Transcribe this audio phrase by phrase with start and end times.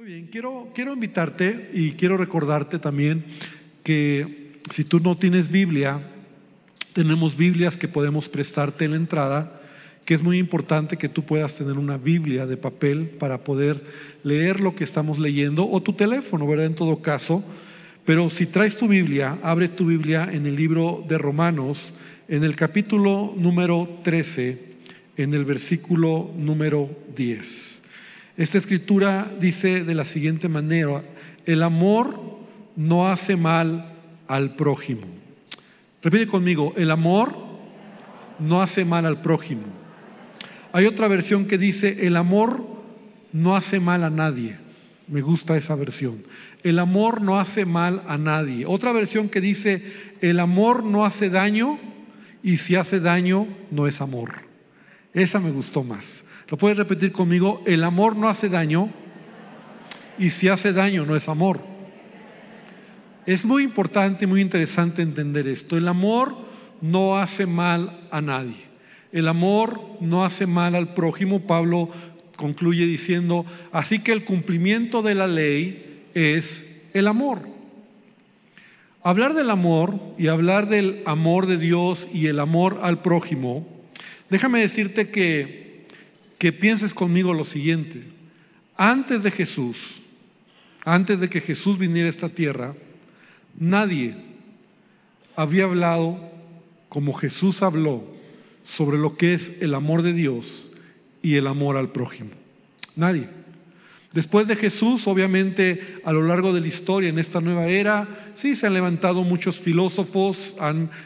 [0.00, 3.22] Muy bien, quiero, quiero invitarte y quiero recordarte también
[3.84, 6.00] que si tú no tienes Biblia,
[6.94, 9.60] tenemos Biblias que podemos prestarte en la entrada,
[10.06, 13.84] que es muy importante que tú puedas tener una Biblia de papel para poder
[14.22, 16.64] leer lo que estamos leyendo, o tu teléfono, ¿verdad?
[16.64, 17.44] En todo caso.
[18.06, 21.92] Pero si traes tu Biblia, abre tu Biblia en el libro de Romanos,
[22.26, 24.62] en el capítulo número 13,
[25.18, 27.79] en el versículo número 10.
[28.36, 31.02] Esta escritura dice de la siguiente manera,
[31.46, 32.38] el amor
[32.76, 33.92] no hace mal
[34.28, 35.06] al prójimo.
[36.02, 37.34] Repite conmigo, el amor
[38.38, 39.64] no hace mal al prójimo.
[40.72, 42.64] Hay otra versión que dice, el amor
[43.32, 44.56] no hace mal a nadie.
[45.08, 46.22] Me gusta esa versión.
[46.62, 48.64] El amor no hace mal a nadie.
[48.66, 49.82] Otra versión que dice,
[50.20, 51.78] el amor no hace daño
[52.42, 54.30] y si hace daño no es amor.
[55.12, 56.24] Esa me gustó más.
[56.50, 57.62] ¿Lo puedes repetir conmigo?
[57.64, 58.90] El amor no hace daño
[60.18, 61.60] y si hace daño no es amor.
[63.24, 65.76] Es muy importante, muy interesante entender esto.
[65.76, 66.34] El amor
[66.80, 68.56] no hace mal a nadie.
[69.12, 71.46] El amor no hace mal al prójimo.
[71.46, 71.88] Pablo
[72.34, 77.42] concluye diciendo, así que el cumplimiento de la ley es el amor.
[79.04, 83.68] Hablar del amor y hablar del amor de Dios y el amor al prójimo,
[84.30, 85.69] déjame decirte que
[86.40, 88.02] que pienses conmigo lo siguiente.
[88.78, 89.76] Antes de Jesús,
[90.86, 92.74] antes de que Jesús viniera a esta tierra,
[93.58, 94.16] nadie
[95.36, 96.18] había hablado
[96.88, 98.04] como Jesús habló
[98.64, 100.70] sobre lo que es el amor de Dios
[101.22, 102.30] y el amor al prójimo.
[102.96, 103.28] Nadie.
[104.12, 108.56] Después de Jesús, obviamente, a lo largo de la historia, en esta nueva era, sí
[108.56, 110.54] se han levantado muchos filósofos,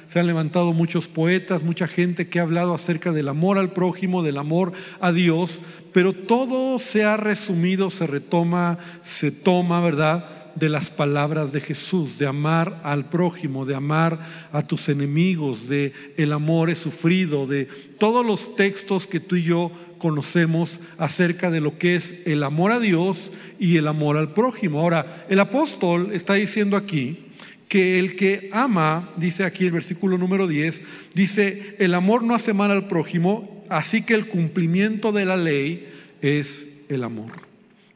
[0.08, 4.22] se han levantado muchos poetas, mucha gente que ha hablado acerca del amor al prójimo,
[4.22, 5.60] del amor a Dios,
[5.92, 10.44] pero todo se ha resumido, se retoma, se toma, ¿verdad?
[10.54, 14.18] de las palabras de Jesús, de amar al prójimo, de amar
[14.52, 17.64] a tus enemigos, de el amor es sufrido, de
[17.98, 19.72] todos los textos que tú y yo
[20.04, 24.80] conocemos acerca de lo que es el amor a Dios y el amor al prójimo.
[24.80, 27.28] Ahora, el apóstol está diciendo aquí
[27.68, 30.82] que el que ama, dice aquí el versículo número 10,
[31.14, 35.90] dice, el amor no hace mal al prójimo, así que el cumplimiento de la ley
[36.20, 37.32] es el amor.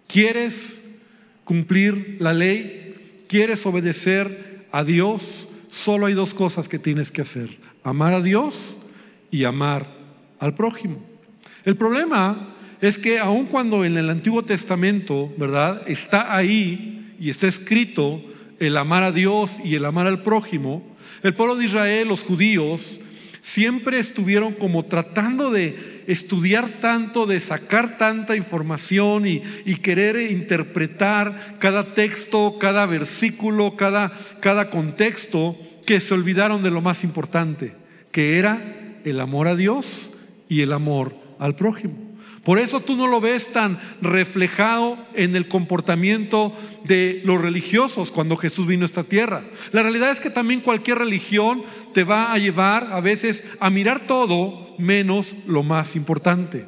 [0.06, 0.80] ¿Quieres
[1.44, 3.18] cumplir la ley?
[3.28, 5.46] ¿Quieres obedecer a Dios?
[5.70, 8.76] Solo hay dos cosas que tienes que hacer, amar a Dios
[9.30, 9.86] y amar
[10.38, 11.07] al prójimo.
[11.68, 15.82] El problema es que aun cuando en el Antiguo Testamento, ¿verdad?
[15.86, 18.22] Está ahí y está escrito
[18.58, 20.82] el amar a Dios y el amar al prójimo,
[21.22, 23.00] el pueblo de Israel, los judíos,
[23.42, 29.40] siempre estuvieron como tratando de estudiar tanto, de sacar tanta información y,
[29.82, 35.54] querer interpretar cada texto, cada versículo, cada, cada contexto,
[35.84, 37.74] que se olvidaron de lo más importante,
[38.10, 38.58] que era
[39.04, 40.10] el amor a Dios
[40.48, 42.08] y el amor al prójimo.
[42.44, 48.36] Por eso tú no lo ves tan reflejado en el comportamiento de los religiosos cuando
[48.36, 49.42] Jesús vino a esta tierra.
[49.72, 51.62] La realidad es que también cualquier religión
[51.92, 56.64] te va a llevar a veces a mirar todo menos lo más importante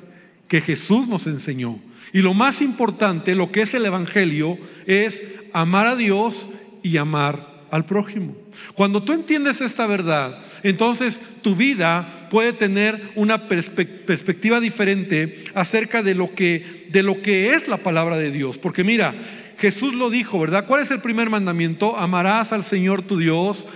[0.48, 1.80] que Jesús nos enseñó.
[2.12, 6.50] Y lo más importante, lo que es el Evangelio, es amar a Dios
[6.82, 8.36] y amar al prójimo.
[8.74, 16.14] Cuando tú entiendes esta verdad, entonces tu vida puede tener una perspectiva diferente acerca de
[16.14, 19.14] lo que de lo que es la palabra de Dios, porque mira,
[19.58, 20.66] Jesús lo dijo, ¿verdad?
[20.66, 21.96] ¿Cuál es el primer mandamiento?
[21.96, 23.66] Amarás al Señor tu Dios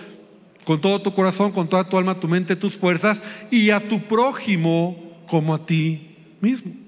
[0.65, 4.00] con todo tu corazón, con toda tu alma, tu mente, tus fuerzas y a tu
[4.00, 6.84] prójimo como a ti mismo.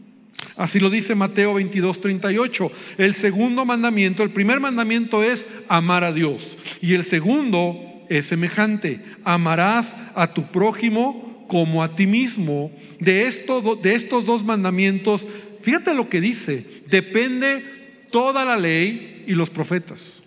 [0.56, 2.72] Así lo dice Mateo 22, 38.
[2.98, 6.56] El segundo mandamiento, el primer mandamiento es amar a Dios.
[6.80, 9.00] Y el segundo es semejante.
[9.24, 12.70] Amarás a tu prójimo como a ti mismo.
[13.00, 15.26] De, esto, de estos dos mandamientos,
[15.62, 20.22] fíjate lo que dice, depende toda la ley y los profetas.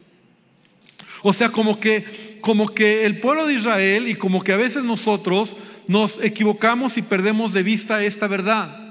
[1.22, 4.84] O sea, como que, como que el pueblo de Israel y como que a veces
[4.84, 5.56] nosotros
[5.88, 8.89] nos equivocamos y perdemos de vista esta verdad.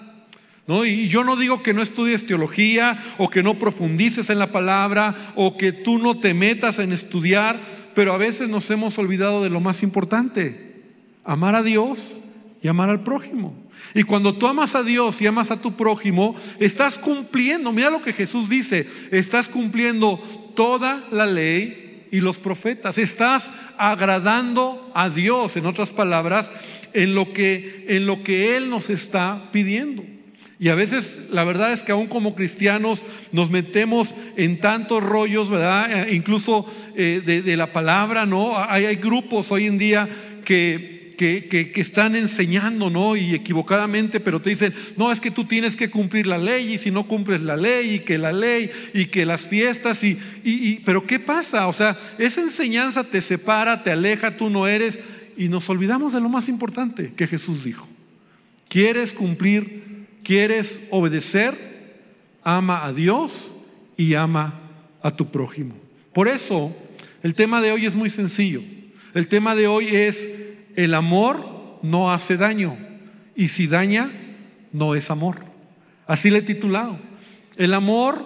[0.69, 5.33] Y yo no digo que no estudies teología o que no profundices en la palabra
[5.35, 7.59] o que tú no te metas en estudiar,
[7.95, 10.83] pero a veces nos hemos olvidado de lo más importante,
[11.25, 12.19] amar a Dios
[12.63, 13.55] y amar al prójimo.
[13.95, 18.03] Y cuando tú amas a Dios y amas a tu prójimo, estás cumpliendo, mira lo
[18.03, 20.19] que Jesús dice, estás cumpliendo
[20.55, 23.49] toda la ley y los profetas, estás
[23.79, 26.53] agradando a Dios, en otras palabras,
[26.93, 30.18] en lo que, en lo que Él nos está pidiendo.
[30.61, 35.49] Y a veces la verdad es que aún como cristianos nos metemos en tantos rollos,
[35.49, 36.09] ¿verdad?
[36.09, 36.67] Eh, incluso
[36.97, 38.59] eh, de, la palabra, ¿no?
[38.59, 40.09] Hay, grupos hoy en día
[40.45, 43.15] que, que, que, están enseñando, ¿no?
[43.15, 46.79] Y equivocadamente, pero te dicen, no, es que tú tienes que cumplir la ley y
[46.79, 50.71] si no cumples la ley y que la ley y que las fiestas y, y,
[50.71, 51.69] y pero ¿qué pasa?
[51.69, 54.99] O sea, esa enseñanza te separa, te aleja, tú no eres
[55.37, 57.87] y nos olvidamos de lo más importante que Jesús dijo.
[58.69, 59.88] ¿Quieres cumplir
[60.29, 61.57] ¿Quieres obedecer?
[62.45, 63.55] Ama a Dios
[63.97, 64.61] y ama
[65.01, 65.75] a tu prójimo.
[66.13, 66.77] Por eso,
[67.23, 68.61] el tema de hoy es muy sencillo.
[69.15, 70.29] El tema de hoy es,
[70.77, 72.77] el amor no hace daño
[73.35, 74.11] y si daña,
[74.71, 75.37] no es amor.
[76.07, 76.99] Así le he titulado.
[77.57, 78.23] El amor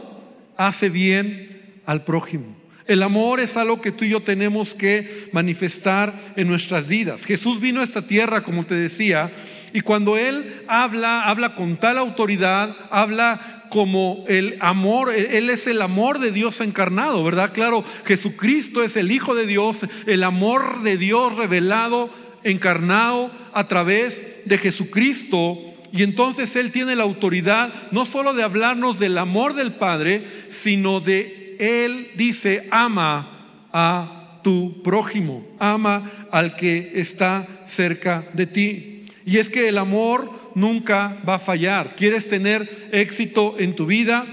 [0.57, 2.57] hace bien al prójimo.
[2.89, 7.25] El amor es algo que tú y yo tenemos que manifestar en nuestras vidas.
[7.25, 9.31] Jesús vino a esta tierra, como te decía,
[9.73, 15.81] y cuando Él habla, habla con tal autoridad, habla como el amor, Él es el
[15.81, 17.53] amor de Dios encarnado, ¿verdad?
[17.55, 22.11] Claro, Jesucristo es el Hijo de Dios, el amor de Dios revelado,
[22.45, 25.59] encarnado a través de Jesucristo.
[25.91, 31.01] Y entonces Él tiene la autoridad no solo de hablarnos del amor del Padre, sino
[31.01, 38.92] de Él dice, ama a tu prójimo, ama al que está cerca de ti.
[39.25, 41.95] Y es que el amor nunca va a fallar.
[41.97, 44.27] ¿Quieres tener éxito en tu vida?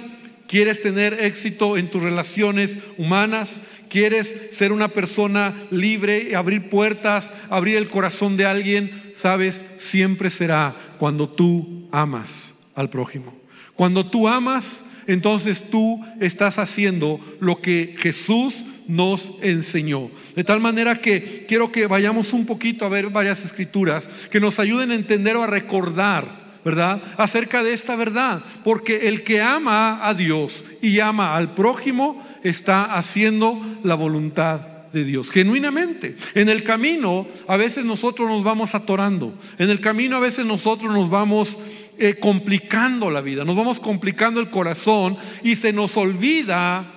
[0.47, 3.61] ¿Quieres tener éxito en tus relaciones humanas?
[3.89, 8.91] ¿Quieres ser una persona libre, abrir puertas, abrir el corazón de alguien?
[9.15, 13.35] Sabes, siempre será cuando tú amas al prójimo.
[13.75, 18.55] Cuando tú amas, entonces tú estás haciendo lo que Jesús
[18.89, 20.09] nos enseñó.
[20.35, 24.59] De tal manera que quiero que vayamos un poquito a ver varias escrituras que nos
[24.59, 26.99] ayuden a entender o a recordar, ¿verdad?
[27.15, 28.41] Acerca de esta verdad.
[28.63, 35.03] Porque el que ama a Dios y ama al prójimo está haciendo la voluntad de
[35.03, 36.17] Dios, genuinamente.
[36.33, 40.91] En el camino a veces nosotros nos vamos atorando, en el camino a veces nosotros
[40.91, 41.59] nos vamos
[41.99, 46.91] eh, complicando la vida, nos vamos complicando el corazón y se nos olvida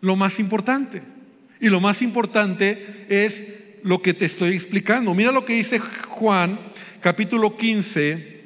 [0.00, 1.19] lo más importante.
[1.60, 3.44] Y lo más importante es
[3.82, 5.14] lo que te estoy explicando.
[5.14, 6.58] Mira lo que dice Juan,
[7.00, 8.40] capítulo 15,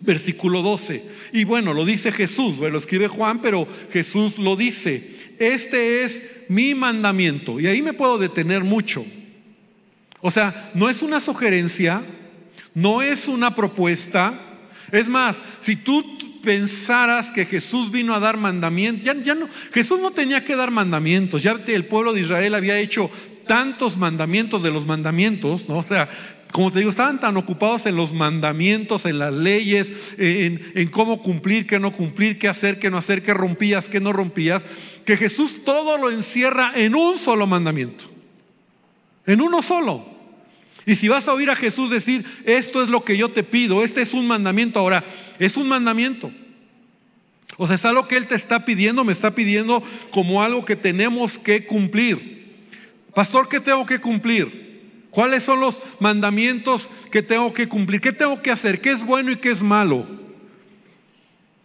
[0.00, 1.02] versículo 12.
[1.32, 5.16] Y bueno, lo dice Jesús, lo escribe Juan, pero Jesús lo dice.
[5.38, 7.58] Este es mi mandamiento.
[7.58, 9.04] Y ahí me puedo detener mucho.
[10.20, 12.02] O sea, no es una sugerencia,
[12.74, 14.38] no es una propuesta.
[14.92, 19.04] Es más, si tú pensaras que Jesús vino a dar mandamientos.
[19.04, 21.42] Ya, no, Jesús no tenía que dar mandamientos.
[21.42, 23.10] Ya el pueblo de Israel había hecho
[23.46, 25.78] tantos mandamientos de los mandamientos, ¿no?
[25.78, 26.08] O sea,
[26.52, 31.22] como te digo, estaban tan ocupados en los mandamientos, en las leyes, en, en, cómo
[31.22, 34.64] cumplir, qué no cumplir, qué hacer, qué no hacer, qué rompías, qué no rompías,
[35.06, 38.04] que Jesús todo lo encierra en un solo mandamiento.
[39.26, 40.12] En uno solo.
[40.84, 43.84] Y si vas a oír a Jesús decir, esto es lo que yo te pido,
[43.84, 45.04] este es un mandamiento, ahora,
[45.38, 46.30] es un mandamiento.
[47.56, 50.76] O sea, es algo que Él te está pidiendo, me está pidiendo como algo que
[50.76, 52.42] tenemos que cumplir.
[53.14, 54.62] Pastor, ¿qué tengo que cumplir?
[55.10, 58.00] ¿Cuáles son los mandamientos que tengo que cumplir?
[58.00, 58.80] ¿Qué tengo que hacer?
[58.80, 60.06] ¿Qué es bueno y qué es malo?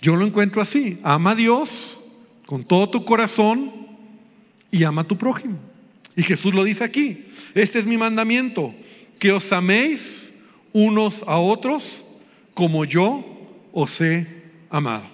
[0.02, 1.00] Yo lo encuentro así.
[1.04, 2.00] Ama a Dios
[2.46, 3.72] con todo tu corazón
[4.70, 5.58] y ama a tu prójimo.
[6.16, 7.26] Y Jesús lo dice aquí.
[7.54, 8.76] Este es mi mandamiento
[9.20, 10.34] que os améis
[10.74, 12.04] unos a otros
[12.54, 13.37] como yo
[13.80, 14.26] os he
[14.72, 15.06] amado.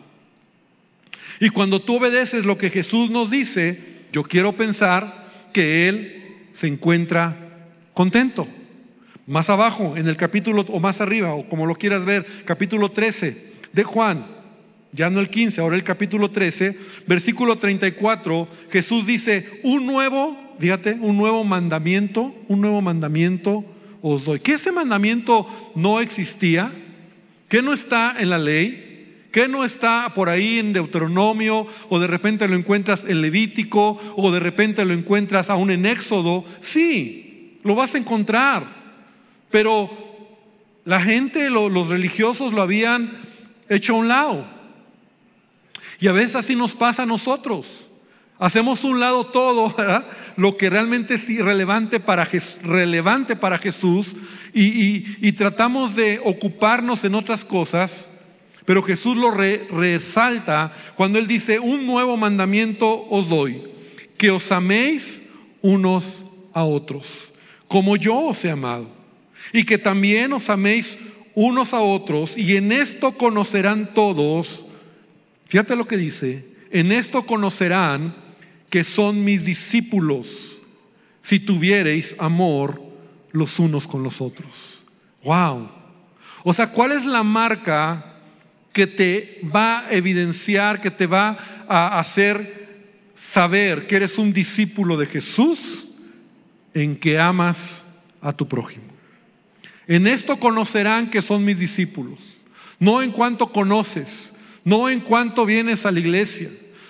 [1.42, 3.78] Y cuando tú obedeces lo que Jesús nos dice,
[4.14, 7.36] yo quiero pensar que Él se encuentra
[7.94, 8.48] contento.
[9.28, 13.54] Más abajo, en el capítulo, o más arriba, o como lo quieras ver, capítulo 13
[13.74, 14.28] de Juan,
[14.94, 20.94] ya no el 15, ahora el capítulo 13, versículo 34, Jesús dice, un nuevo, fíjate,
[21.02, 23.66] un nuevo mandamiento, un nuevo mandamiento
[24.02, 24.40] os doy.
[24.40, 26.72] Que ese mandamiento no existía,
[27.54, 32.08] que no está en la ley, que no está por ahí en Deuteronomio, o de
[32.08, 36.46] repente lo encuentras en Levítico, o de repente lo encuentras aún en Éxodo.
[36.62, 38.64] Sí, lo vas a encontrar,
[39.52, 39.88] pero
[40.84, 43.20] la gente, los religiosos lo habían
[43.70, 44.48] hecho a un lado.
[46.00, 47.86] Y a veces así nos pasa a nosotros.
[48.40, 49.74] Hacemos un lado todo,
[50.38, 52.26] lo que realmente es relevante para
[53.58, 54.16] Jesús
[54.54, 58.10] y, tratamos de ocuparnos en otras cosas,
[58.66, 63.64] pero Jesús lo resalta cuando Él dice, un nuevo mandamiento os doy,
[64.18, 65.24] que os améis
[65.62, 66.24] unos
[66.54, 67.08] a otros,
[67.68, 68.88] como yo os he amado,
[69.52, 70.98] y que también os améis
[71.36, 74.66] unos a otros y en esto conocerán todos,
[75.48, 78.23] fíjate lo que dice, en esto conocerán
[78.74, 80.60] que son mis discípulos
[81.22, 82.82] si tuviereis amor
[83.32, 84.82] los unos con los otros.
[85.24, 85.70] Wow.
[86.44, 88.16] O sea, ¿cuál es la marca
[88.72, 91.38] que te va a evidenciar, que te va
[91.70, 95.88] a hacer saber que eres un discípulo de Jesús?
[96.74, 97.84] En que amas
[98.22, 98.86] a tu prójimo.
[99.86, 102.18] En esto conocerán que son mis discípulos.
[102.80, 104.34] No en cuanto conoces,
[104.66, 106.50] no en cuanto vienes a la iglesia,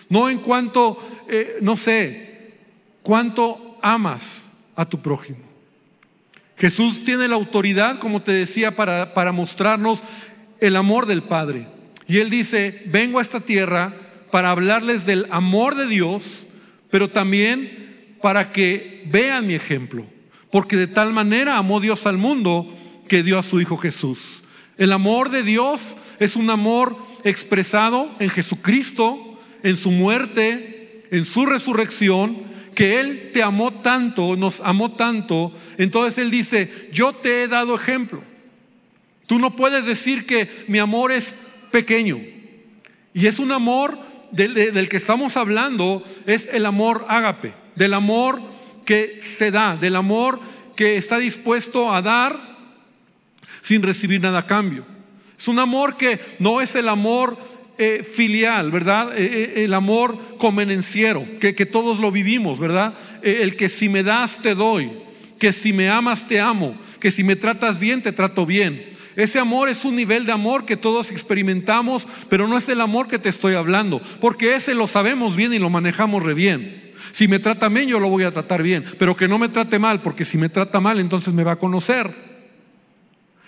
[0.09, 2.53] no en cuanto, eh, no sé,
[3.01, 4.43] cuánto amas
[4.75, 5.39] a tu prójimo.
[6.57, 9.99] Jesús tiene la autoridad, como te decía, para, para mostrarnos
[10.59, 11.67] el amor del Padre.
[12.07, 13.93] Y Él dice, vengo a esta tierra
[14.31, 16.23] para hablarles del amor de Dios,
[16.89, 20.05] pero también para que vean mi ejemplo.
[20.51, 22.73] Porque de tal manera amó Dios al mundo
[23.07, 24.41] que dio a su Hijo Jesús.
[24.77, 29.32] El amor de Dios es un amor expresado en Jesucristo,
[29.63, 35.53] en su muerte, en su resurrección, que Él te amó tanto, nos amó tanto.
[35.77, 38.23] Entonces Él dice, yo te he dado ejemplo.
[39.25, 41.33] Tú no puedes decir que mi amor es
[41.71, 42.19] pequeño.
[43.13, 43.97] Y es un amor
[44.31, 48.41] del, que estamos hablando, es el amor ágape, del amor
[48.85, 50.39] que se da, del amor
[50.75, 52.57] que está dispuesto a dar
[53.61, 54.85] sin recibir nada a cambio.
[55.37, 57.37] Es un amor que no es el amor
[57.77, 59.17] eh, filial, ¿verdad?
[59.17, 62.93] Eh, eh, el amor convenenciero, que, que, todos lo vivimos, ¿verdad?
[63.23, 64.91] el que si me das te doy,
[65.39, 68.93] que si me amas te amo, que si me tratas bien te trato bien.
[69.15, 73.07] Ese amor es un nivel de amor que todos experimentamos, pero no es el amor
[73.07, 76.93] que te estoy hablando, porque ese lo sabemos bien y lo manejamos re bien.
[77.11, 79.79] Si me trata bien, yo lo voy a tratar bien, pero que no me trate
[79.79, 82.32] mal, porque si me trata mal, entonces me va a conocer.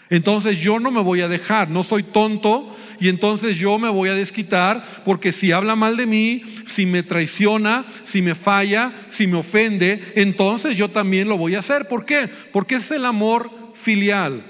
[0.10, 4.10] Entonces yo no me voy a dejar, no soy tonto y entonces yo me voy
[4.10, 9.28] a desquitar porque si habla mal de mí, si me traiciona, si me falla, si
[9.28, 11.88] me ofende, entonces yo también lo voy a hacer.
[11.88, 12.30] ¿Por qué?
[12.52, 14.44] Porque es el amor filial.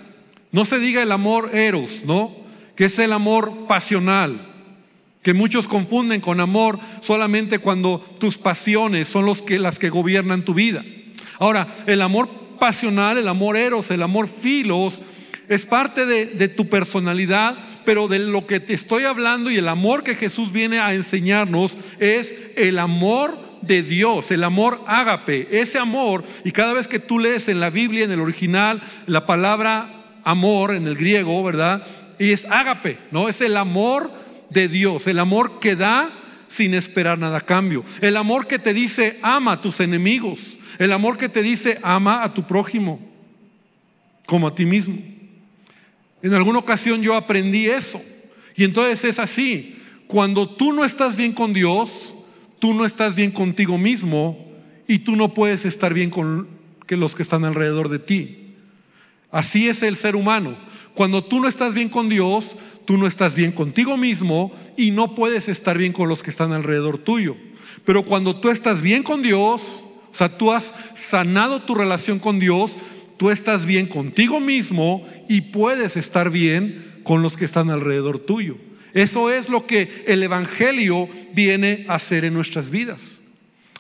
[0.52, 2.36] No se diga el amor eros, ¿no?
[2.76, 4.48] Que es el amor pasional,
[5.22, 10.44] que muchos confunden con amor solamente cuando tus pasiones son los que, las que gobiernan
[10.44, 10.84] tu vida.
[11.40, 15.02] Ahora, el amor pasional, el amor eros, el amor filos,
[15.50, 20.04] es parte de, tu personalidad, pero de lo que te estoy hablando y el amor
[20.04, 26.24] que Jesús viene a enseñarnos es el amor de Dios, el amor ágape, ese amor,
[26.44, 30.74] y cada vez que tú lees en la Biblia, en el original, la palabra amor
[30.74, 31.86] en el griego, ¿verdad?
[32.20, 33.30] Y es ágape, ¿no?
[33.30, 34.12] Es el amor
[34.50, 36.10] de Dios, el amor que da
[36.48, 40.92] sin esperar nada a cambio, el amor que te dice ama a tus enemigos, el
[40.92, 43.00] amor que te dice ama a tu prójimo
[44.26, 45.15] como a ti mismo.
[46.26, 48.02] En alguna ocasión yo aprendí eso.
[48.56, 49.78] Y entonces es así.
[50.08, 52.16] Cuando tú no estás bien con Dios,
[52.58, 54.52] tú no estás bien contigo mismo
[54.88, 56.48] y tú no puedes estar bien con
[56.90, 58.56] los que están alrededor de ti.
[59.30, 60.56] Así es el ser humano.
[60.96, 62.56] Cuando tú no estás bien con Dios,
[62.86, 66.54] tú no estás bien contigo mismo y no puedes estar bien con los que están
[66.54, 67.38] alrededor tuyo.
[67.86, 72.40] Pero cuando tú estás bien con Dios, o sea, tú has sanado tu relación con
[72.40, 72.72] Dios,
[73.18, 78.58] tú estás bien contigo mismo y puedes estar bien con los que están alrededor tuyo.
[78.94, 83.20] Eso es lo que el Evangelio viene a hacer en nuestras vidas.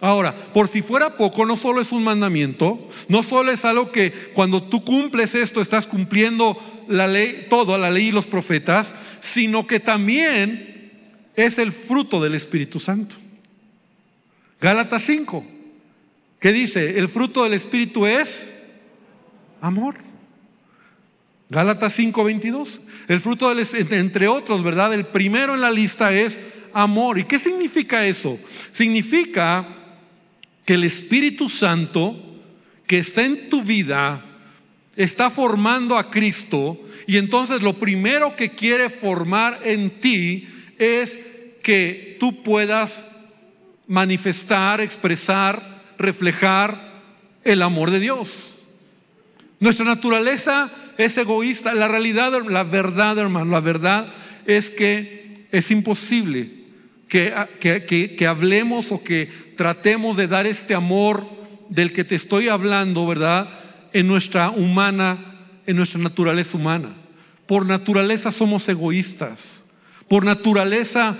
[0.02, 4.12] Ahora, por si fuera poco, no solo es un mandamiento, no solo es algo que
[4.34, 6.58] cuando tú cumples esto estás cumpliendo
[6.90, 10.92] la ley, todo, la ley y los profetas, sino que también
[11.36, 13.16] es el fruto del Espíritu Santo.
[14.60, 15.46] Gálatas 5,
[16.40, 17.00] ¿qué dice?
[17.00, 18.52] El fruto del Espíritu es
[19.66, 19.96] amor.
[21.50, 22.80] Gálatas 5:22.
[23.08, 24.94] El fruto del, entre otros, ¿verdad?
[24.94, 26.40] El primero en la lista es
[26.74, 27.20] amor.
[27.20, 28.40] ¿Y qué significa eso?
[28.72, 29.68] Significa
[30.66, 32.22] que el Espíritu Santo
[32.88, 34.24] que está en tu vida
[34.96, 41.20] está formando a Cristo y entonces lo primero que quiere formar en ti es
[41.62, 43.06] que tú puedas
[43.88, 47.04] manifestar, expresar, reflejar
[47.44, 48.55] el amor de Dios.
[49.60, 51.74] Nuestra naturaleza es egoísta.
[51.74, 54.08] La realidad, la verdad, hermano, la verdad
[54.46, 56.52] es que es imposible
[57.08, 57.34] que,
[58.18, 61.28] que, hablemos o que tratemos de dar este amor
[61.70, 63.48] del que te estoy hablando, ¿verdad?
[63.94, 65.18] En nuestra humana,
[65.66, 66.90] en nuestra naturaleza humana.
[67.46, 69.64] Por naturaleza somos egoístas.
[70.08, 71.18] Por naturaleza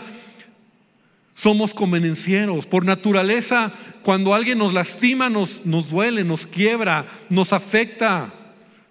[1.36, 2.66] somos convenencieros.
[2.66, 8.34] Por naturaleza cuando alguien nos lastima, nos, nos duele, nos quiebra, nos afecta.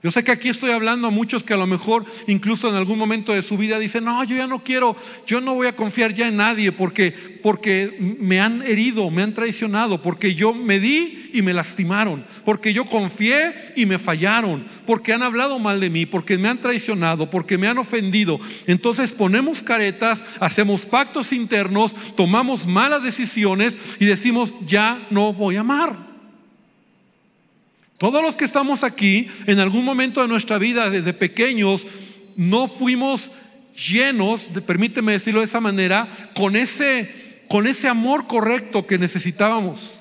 [0.04, 2.98] Yo sé que aquí estoy hablando a muchos que a lo mejor incluso en algún
[2.98, 4.96] momento de su vida dicen, no, yo ya no quiero,
[5.26, 7.10] yo no voy a confiar ya en nadie porque,
[7.42, 12.74] porque me han herido, me han traicionado, porque yo me di y me lastimaron, porque
[12.74, 17.30] yo confié y me fallaron, porque han hablado mal de mí, porque me han traicionado,
[17.30, 18.38] porque me han ofendido.
[18.66, 25.60] Entonces ponemos caretas, hacemos pactos internos, tomamos malas decisiones y decimos, ya no voy a
[25.60, 26.13] amar.
[27.98, 31.86] Todos los que estamos aquí, en algún momento de nuestra vida, desde pequeños,
[32.36, 33.30] no fuimos
[33.74, 40.00] llenos, permíteme decirlo de esa manera, con ese, con ese amor correcto que necesitábamos.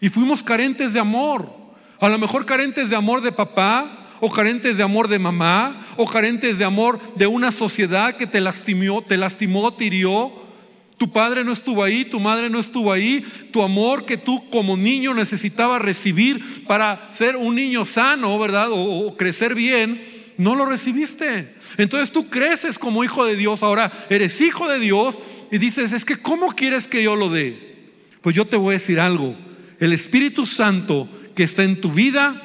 [0.00, 1.52] Y fuimos carentes de amor.
[2.00, 6.06] A lo mejor carentes de amor de papá, o carentes de amor de mamá, o
[6.06, 10.43] carentes de amor de una sociedad que te lastimó, te lastimó, te hirió
[10.98, 14.76] tu padre no estuvo ahí, tu madre no estuvo ahí, tu amor que tú como
[14.76, 18.68] niño necesitabas recibir para ser un niño sano, ¿verdad?
[18.70, 20.00] O, crecer bien,
[20.38, 21.54] no lo recibiste.
[21.78, 25.18] Entonces tú creces como hijo de Dios, ahora eres hijo de Dios
[25.50, 27.74] y dices, es que ¿cómo quieres que yo lo dé?
[28.20, 29.34] Pues yo te voy a decir algo,
[29.80, 32.40] el Espíritu Santo que está en tu vida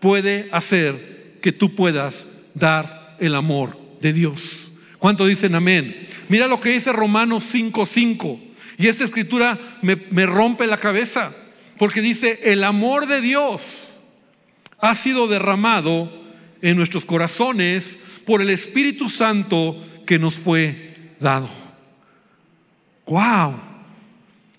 [0.00, 4.70] puede hacer que tú puedas dar el amor de Dios.
[4.98, 6.07] ¿Cuánto dicen amén?
[6.28, 8.40] Mira lo que dice Romanos 5:5.
[8.78, 11.32] Y esta escritura me, me rompe la cabeza,
[11.78, 13.98] porque dice, el amor de Dios
[14.78, 16.10] ha sido derramado
[16.62, 21.48] en nuestros corazones por el Espíritu Santo que nos fue dado.
[23.06, 23.54] ¡Wow!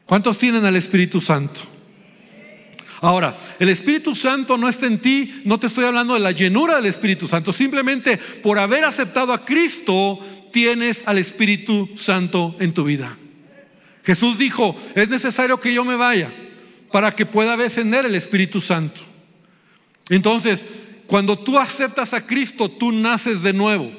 [0.06, 1.62] ¿Cuántos tienen al Espíritu Santo?
[3.02, 6.76] Ahora, el Espíritu Santo no está en ti, no te estoy hablando de la llenura
[6.76, 10.20] del Espíritu Santo, simplemente por haber aceptado a Cristo,
[10.52, 13.18] tienes al Espíritu Santo en tu vida.
[14.04, 16.32] Jesús dijo, es necesario que yo me vaya
[16.92, 19.02] para que pueda descender el Espíritu Santo.
[20.10, 20.66] Entonces,
[21.06, 23.92] cuando tú aceptas a Cristo, tú naces de nuevo.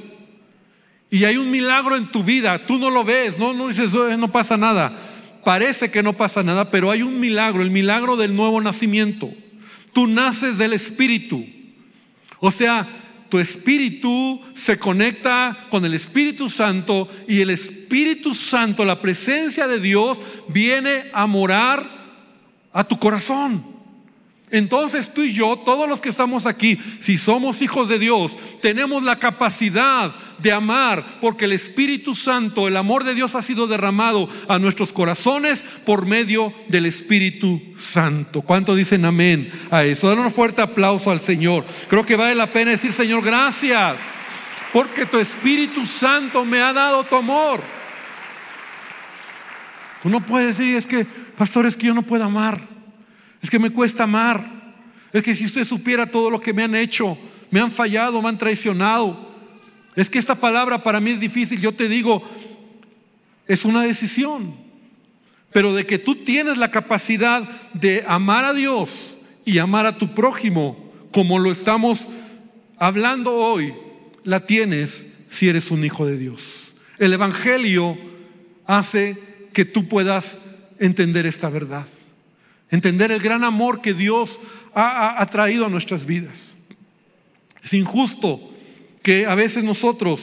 [1.10, 4.32] Y hay un milagro en tu vida, tú no lo ves, no, no dices, no
[4.32, 4.96] pasa nada.
[5.44, 9.32] Parece que no pasa nada, pero hay un milagro, el milagro del nuevo nacimiento.
[9.92, 11.44] Tú naces del Espíritu.
[12.38, 12.86] O sea,
[13.30, 19.80] tu espíritu se conecta con el Espíritu Santo y el Espíritu Santo, la presencia de
[19.80, 21.88] Dios, viene a morar
[22.72, 23.69] a tu corazón.
[24.50, 29.02] Entonces tú y yo, todos los que estamos aquí, si somos hijos de Dios, tenemos
[29.02, 34.28] la capacidad de amar porque el Espíritu Santo, el amor de Dios ha sido derramado
[34.48, 38.42] a nuestros corazones por medio del Espíritu Santo.
[38.42, 40.08] ¿Cuánto dicen amén a eso?
[40.08, 41.64] Dan un fuerte aplauso al Señor.
[41.88, 43.96] Creo que vale la pena decir, Señor, gracias
[44.72, 47.60] porque tu Espíritu Santo me ha dado tu amor.
[50.02, 52.69] Uno puede decir, es que, pastor, es que yo no puedo amar.
[53.42, 54.60] Es que me cuesta amar.
[55.12, 57.16] Es que si usted supiera todo lo que me han hecho,
[57.50, 59.28] me han fallado, me han traicionado.
[59.96, 61.60] Es que esta palabra para mí es difícil.
[61.60, 62.22] Yo te digo,
[63.46, 64.54] es una decisión.
[65.52, 67.42] Pero de que tú tienes la capacidad
[67.74, 72.06] de amar a Dios y amar a tu prójimo, como lo estamos
[72.78, 73.74] hablando hoy,
[74.22, 76.40] la tienes si eres un hijo de Dios.
[76.98, 77.98] El Evangelio
[78.66, 79.18] hace
[79.52, 80.38] que tú puedas
[80.78, 81.86] entender esta verdad
[82.70, 84.38] entender el gran amor que Dios
[84.74, 86.54] ha, traído a nuestras vidas.
[87.62, 88.40] Es injusto
[89.02, 90.20] que a veces nosotros,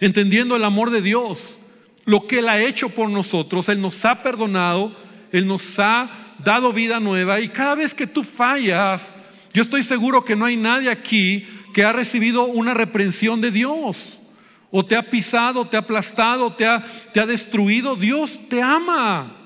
[0.00, 1.58] entendiendo el amor de Dios,
[2.04, 4.94] lo que Él ha hecho por nosotros, Él nos ha perdonado,
[5.32, 6.10] Él nos ha
[6.44, 9.12] dado vida nueva y cada vez que tú fallas,
[9.52, 14.18] yo estoy seguro que no hay nadie aquí que ha recibido una reprensión de Dios
[14.70, 17.96] o te ha pisado, te ha aplastado, te ha, te ha destruido.
[17.96, 19.37] Dios te ama.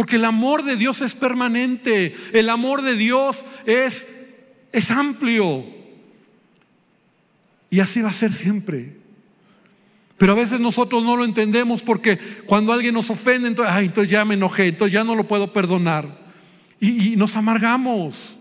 [0.00, 4.08] Porque el amor de Dios es permanente, el amor de Dios es,
[4.72, 5.62] es amplio.
[7.68, 8.96] Y así va a ser siempre.
[10.16, 14.24] Pero a veces nosotros no lo entendemos porque cuando alguien nos ofende, entonces, entonces ya
[14.24, 16.08] me enojé, entonces ya no lo puedo perdonar.
[16.80, 18.34] y nos amargamos.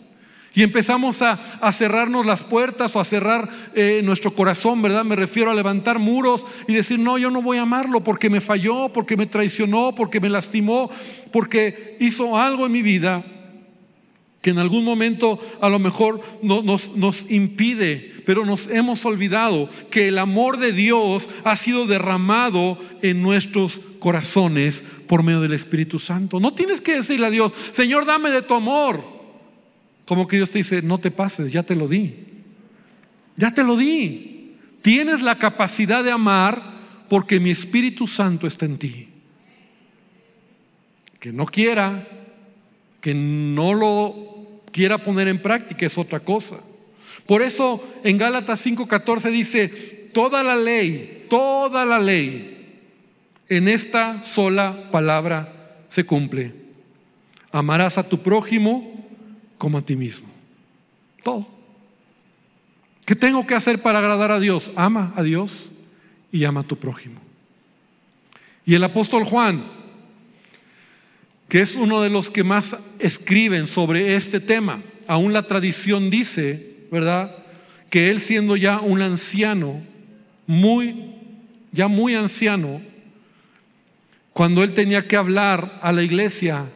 [0.56, 1.38] Y empezamos a,
[1.72, 5.06] cerrarnos las puertas o a cerrar eh, nuestro corazón, ¿verdad?
[5.06, 8.42] Me refiero a levantar muros y decir, no, yo no voy a amarlo porque me
[8.42, 10.90] falló, porque me traicionó, porque me lastimó,
[11.32, 13.24] porque hizo algo en mi vida
[14.42, 20.08] que en algún momento a lo mejor nos, nos impide, pero nos hemos olvidado que
[20.08, 26.40] el amor de Dios ha sido derramado en nuestros corazones por medio del Espíritu Santo.
[26.40, 29.19] No tienes que decirle a Dios, Señor, dame de tu amor.
[30.10, 32.16] Como que Dios te dice, no te pases, ya te lo di.
[33.38, 34.56] Ya te lo di.
[34.82, 36.64] Tienes la capacidad de amar
[37.10, 39.10] porque mi Espíritu Santo está en ti.
[41.20, 42.08] Que no quiera,
[43.02, 46.56] que no lo quiera poner en práctica es otra cosa.
[47.28, 49.68] Por eso en Gálatas 5:14 dice,
[50.12, 52.80] toda la ley, toda la ley
[53.48, 56.52] en esta sola palabra se cumple.
[57.52, 58.99] Amarás a tu prójimo
[59.60, 60.28] como a ti mismo.
[61.22, 61.48] Todo.
[63.06, 64.72] ¿Qué tengo que hacer para agradar a Dios?
[64.76, 65.70] Ama a Dios
[66.32, 67.20] y ama a tu prójimo.
[68.66, 69.66] Y el apóstol Juan,
[71.50, 76.86] que es uno de los que más escriben sobre este tema, aún la tradición dice,
[76.92, 77.36] ¿verdad?
[77.90, 79.82] Que él siendo ya un anciano,
[80.48, 81.16] muy,
[81.72, 82.82] ya muy anciano,
[84.32, 86.68] cuando él tenía que hablar a la iglesia,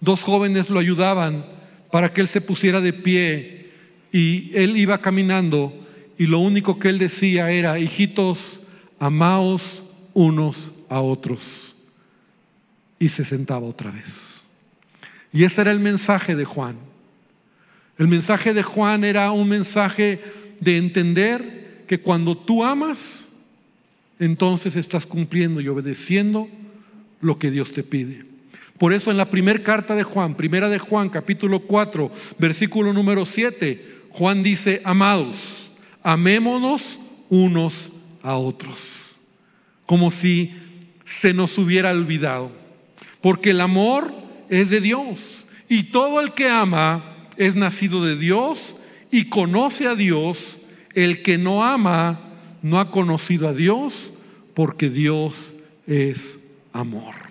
[0.00, 1.58] dos jóvenes lo ayudaban
[1.90, 3.70] para que él se pusiera de pie
[4.12, 5.72] y él iba caminando
[6.20, 8.62] y lo único que él decía era, hijitos,
[8.98, 11.76] amaos unos a otros.
[12.98, 14.42] Y se sentaba otra vez.
[15.32, 16.76] Y ese era el mensaje de Juan.
[17.96, 20.20] El mensaje de Juan era un mensaje
[20.60, 23.30] de entender que cuando tú amas,
[24.18, 26.48] entonces estás cumpliendo y obedeciendo
[27.22, 28.29] lo que Dios te pide.
[28.80, 33.26] Por eso en la primera carta de Juan, primera de Juan, capítulo 4, versículo número
[33.26, 35.70] 7, Juan dice, amados,
[36.02, 37.90] amémonos unos
[38.22, 39.10] a otros,
[39.84, 40.54] como si
[41.04, 42.52] se nos hubiera olvidado,
[43.20, 44.14] porque el amor
[44.48, 48.76] es de Dios y todo el que ama es nacido de Dios
[49.10, 50.56] y conoce a Dios,
[50.94, 52.18] el que no ama
[52.62, 54.10] no ha conocido a Dios,
[54.54, 55.52] porque Dios
[55.86, 56.38] es
[56.72, 57.29] amor.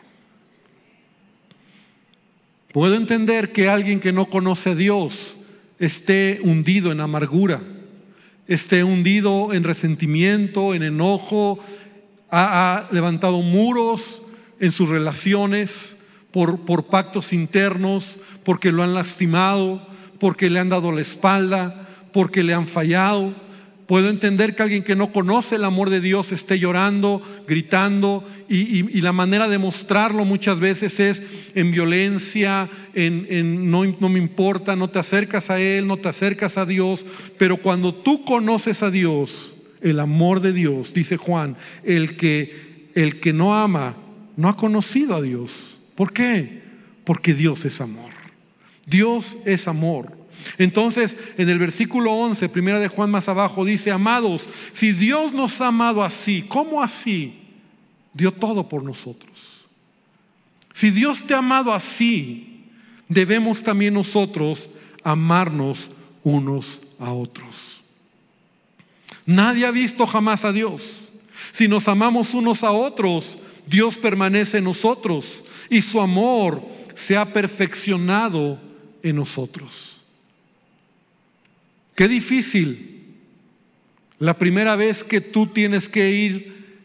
[2.71, 5.35] Puedo entender que alguien que no conoce a Dios
[5.79, 7.61] esté hundido en amargura,
[8.47, 11.59] esté hundido en resentimiento, en enojo,
[12.29, 14.23] ha, levantado muros
[14.59, 15.95] en sus relaciones
[16.31, 19.81] por, por pactos internos, porque lo han lastimado,
[20.19, 23.33] porque le han dado la espalda, porque le han fallado
[23.89, 28.83] Puedo entender que alguien que no conoce el amor de Dios esté llorando, gritando, y,
[29.01, 31.23] la manera de mostrarlo muchas veces es
[31.55, 36.59] en violencia, en, no, no me importa, no te acercas a Él, no te acercas
[36.59, 37.03] a Dios,
[37.39, 43.19] pero cuando tú conoces a Dios, el amor de Dios, dice Juan, el que, el
[43.19, 43.97] que no ama,
[44.37, 45.49] no ha conocido a Dios.
[45.95, 46.61] ¿Por qué?
[47.05, 48.11] Porque Dios es amor.
[48.85, 50.18] Dios es amor.
[50.57, 55.61] Entonces, en el versículo 11, primera de Juan más abajo, dice, amados, si Dios nos
[55.61, 57.39] ha amado así, ¿cómo así?
[58.13, 59.31] Dio todo por nosotros.
[60.71, 62.65] Si Dios te ha amado así,
[63.07, 64.69] debemos también nosotros
[65.03, 65.89] amarnos
[66.23, 67.81] unos a otros.
[69.25, 70.81] Nadie ha visto jamás a Dios.
[71.51, 76.63] Si nos amamos unos a otros, Dios permanece en nosotros y su amor
[76.95, 78.59] se ha perfeccionado
[79.03, 79.98] en nosotros.
[81.99, 83.03] Qué difícil
[84.19, 86.77] la primera vez que tú tienes que ir,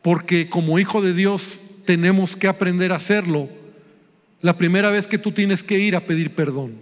[0.00, 3.50] porque como hijo de Dios tenemos que aprender a hacerlo,
[4.40, 6.76] la primera vez que tú tienes que ir a pedir perdón.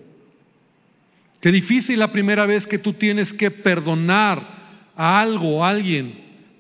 [1.41, 6.15] Qué difícil la primera vez que tú tienes que perdonar a algo a alguien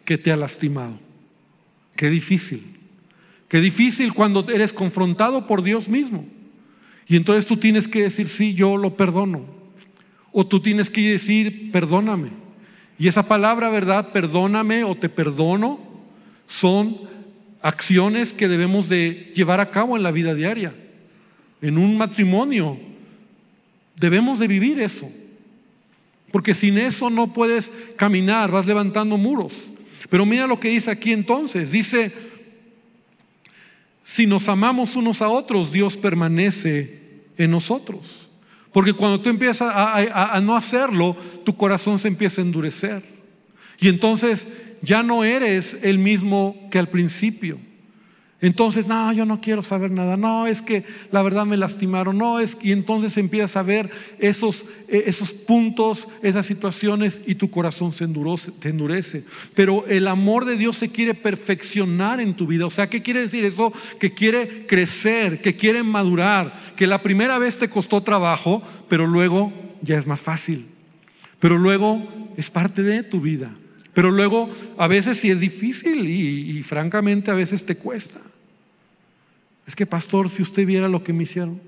[0.04, 0.98] que te ha lastimado.
[1.94, 2.76] Qué difícil.
[3.46, 6.26] Qué difícil cuando eres confrontado por Dios mismo.
[7.06, 9.59] Y entonces tú tienes que decir, sí, yo lo perdono.
[10.32, 12.30] O tú tienes que decir, perdóname.
[12.98, 14.12] Y esa palabra, ¿verdad?
[14.12, 15.80] Perdóname o te perdono,
[16.46, 16.96] son
[17.62, 20.74] acciones que debemos de llevar a cabo en la vida diaria.
[21.62, 22.78] En un matrimonio
[23.96, 25.10] debemos de vivir eso.
[26.32, 29.52] Porque sin eso no puedes caminar, vas levantando muros.
[30.08, 31.72] Pero mira lo que dice aquí entonces.
[31.72, 32.12] Dice,
[34.02, 37.00] si nos amamos unos a otros, Dios permanece
[37.36, 38.28] en nosotros.
[38.72, 43.02] Porque cuando tú empiezas a, no hacerlo, tu corazón se empieza a endurecer.
[43.80, 44.46] Y entonces
[44.83, 47.59] ya no eres el mismo que al principio.
[48.42, 50.16] Entonces, no, yo no quiero saber nada.
[50.16, 52.16] No, es que la verdad me lastimaron.
[52.16, 57.50] No, es y entonces empiezas a ver esos, e, esos puntos, esas situaciones y tu
[57.50, 59.24] corazón se endurece.
[59.55, 62.64] Pero el amor de Dios se quiere perfeccionar en tu vida.
[62.64, 63.74] O sea, ¿qué quiere decir eso?
[63.98, 69.53] Que quiere crecer, que quiere madurar, que la primera vez te costó trabajo, pero luego
[69.83, 70.66] ya es más fácil.
[71.40, 73.55] Pero luego es parte de tu vida.
[73.92, 74.48] Pero luego
[74.79, 78.29] a veces sí es difícil y francamente a veces te cuesta.
[79.70, 81.61] Es que, pastor, si usted viera lo que me hicieron,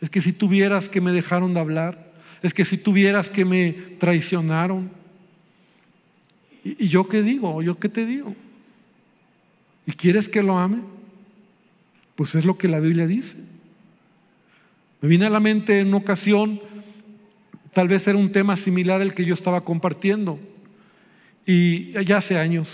[0.00, 3.70] es que si tuvieras que me dejaron de hablar, es que si tuvieras que me
[4.00, 4.90] traicionaron.
[6.64, 7.62] ¿Y, yo qué digo?
[7.62, 8.34] ¿Yo qué te digo?
[9.86, 10.80] ¿Y quieres que lo ame?
[12.16, 13.36] Pues es lo que la Biblia dice.
[15.00, 16.60] Me viene a la mente en una ocasión,
[17.74, 20.40] tal vez era un tema similar al que yo estaba compartiendo.
[21.46, 22.66] Y ya hace años.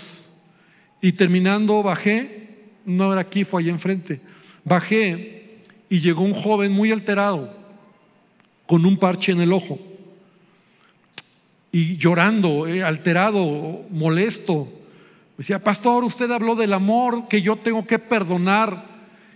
[0.99, 2.44] Y terminando bajé,
[2.85, 4.21] no era aquí, fue allá enfrente.
[4.63, 7.55] Bajé y llegó un joven muy alterado,
[8.67, 9.79] con un parche en el ojo.
[11.71, 14.65] Y llorando, eh, alterado, molesto.
[15.37, 18.85] Me decía, pastor, usted habló del amor que yo tengo que perdonar.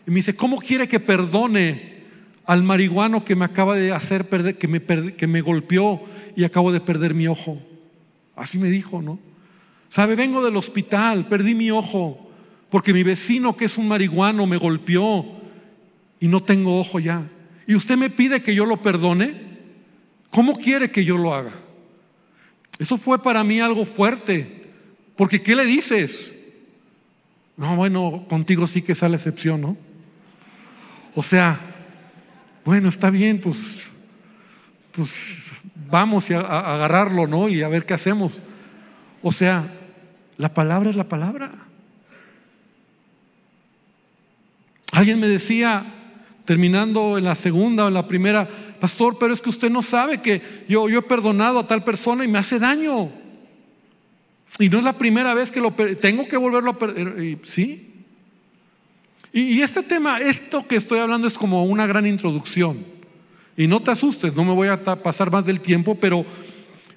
[0.08, 2.00] Y me dice, ¿cómo quiere que perdone
[2.46, 6.02] al marihuano que me acaba de hacer perder, que me, que me golpeó
[6.36, 7.62] y acabo de perder mi ojo?
[8.36, 9.20] Así me dijo, ¿no?
[9.90, 12.29] Sabe, vengo del hospital, perdí mi ojo,
[12.70, 15.26] porque mi vecino que es un marihuano me golpeó
[16.20, 17.28] y no tengo ojo ya.
[17.66, 19.50] Y usted me pide que yo lo perdone.
[20.32, 21.52] ¿Cómo quiere que yo lo haga?
[22.78, 24.68] Eso fue para mí algo fuerte,
[25.16, 26.34] porque ¿qué le dices?
[27.58, 29.78] No, bueno, contigo sí que es la excepción, ¿no?
[31.16, 31.60] O sea,
[32.64, 33.88] bueno, está bien, pues,
[34.92, 35.14] pues
[35.90, 37.50] vamos a, a agarrarlo, ¿no?
[37.50, 38.40] Y a ver qué hacemos.
[39.22, 39.68] O sea,
[40.38, 41.69] la palabra es la palabra.
[45.00, 45.86] Alguien me decía,
[46.44, 48.46] terminando en la segunda o en la primera,
[48.82, 52.26] pastor, pero es que usted no sabe que yo, yo he perdonado a tal persona
[52.26, 53.10] y me hace daño.
[54.60, 57.38] Y no es la primera vez que lo tengo que volverlo a perder.
[57.46, 58.04] ¿Sí?
[59.32, 62.86] Y, y este tema, esto que estoy hablando es como una gran introducción.
[63.56, 66.26] Y no te asustes, no me voy a pasar más del tiempo, pero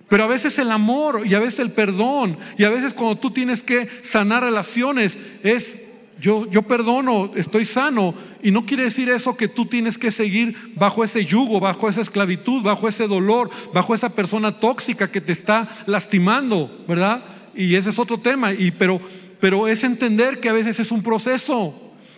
[0.09, 3.31] pero a veces el amor y a veces el perdón y a veces cuando tú
[3.31, 5.81] tienes que sanar relaciones es
[6.23, 10.73] yo, yo perdono, estoy sano y no quiere decir eso que tú tienes que seguir
[10.77, 15.33] bajo ese yugo, bajo esa esclavitud, bajo ese dolor, bajo esa persona tóxica que te
[15.33, 17.25] está lastimando, ¿verdad?
[17.57, 19.01] Y ese es otro tema, y, pero,
[19.41, 21.75] pero es entender que a veces es un proceso,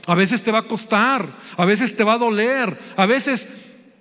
[0.07, 3.49] a veces te va a costar, a veces te va a doler, a veces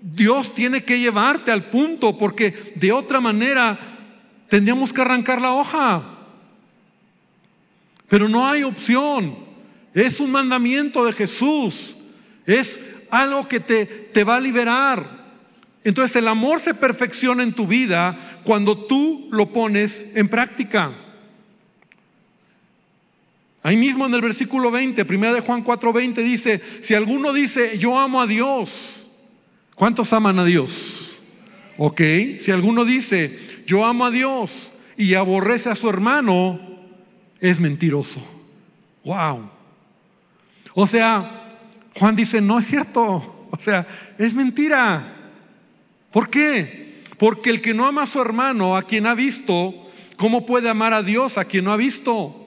[0.01, 3.79] Dios tiene que llevarte al punto porque de otra manera
[4.49, 6.03] tendríamos que arrancar la hoja.
[8.09, 9.42] Pero no hay opción.
[9.93, 11.95] Es un mandamiento de Jesús.
[12.45, 12.79] Es
[13.09, 15.23] algo que te, te va a liberar.
[15.83, 20.93] Entonces el amor se perfecciona en tu vida cuando tú lo pones en práctica.
[23.61, 27.97] Ahí mismo en el versículo 20, primera de Juan 4:20 dice, si alguno dice, yo
[27.97, 29.03] amo a Dios,
[29.75, 31.15] ¿Cuántos aman a Dios?
[31.77, 32.01] Ok,
[32.39, 36.59] si alguno dice, yo amo a Dios y aborrece a su hermano,
[37.39, 38.21] es mentiroso.
[39.03, 39.49] Wow.
[40.73, 41.57] O sea,
[41.95, 43.47] Juan dice, no es cierto.
[43.51, 43.85] O sea,
[44.17, 45.15] es mentira.
[46.11, 47.03] ¿Por qué?
[47.17, 49.73] Porque el que no ama a su hermano, a quien ha visto,
[50.17, 52.39] ¿cómo puede amar a Dios a quien no ha visto?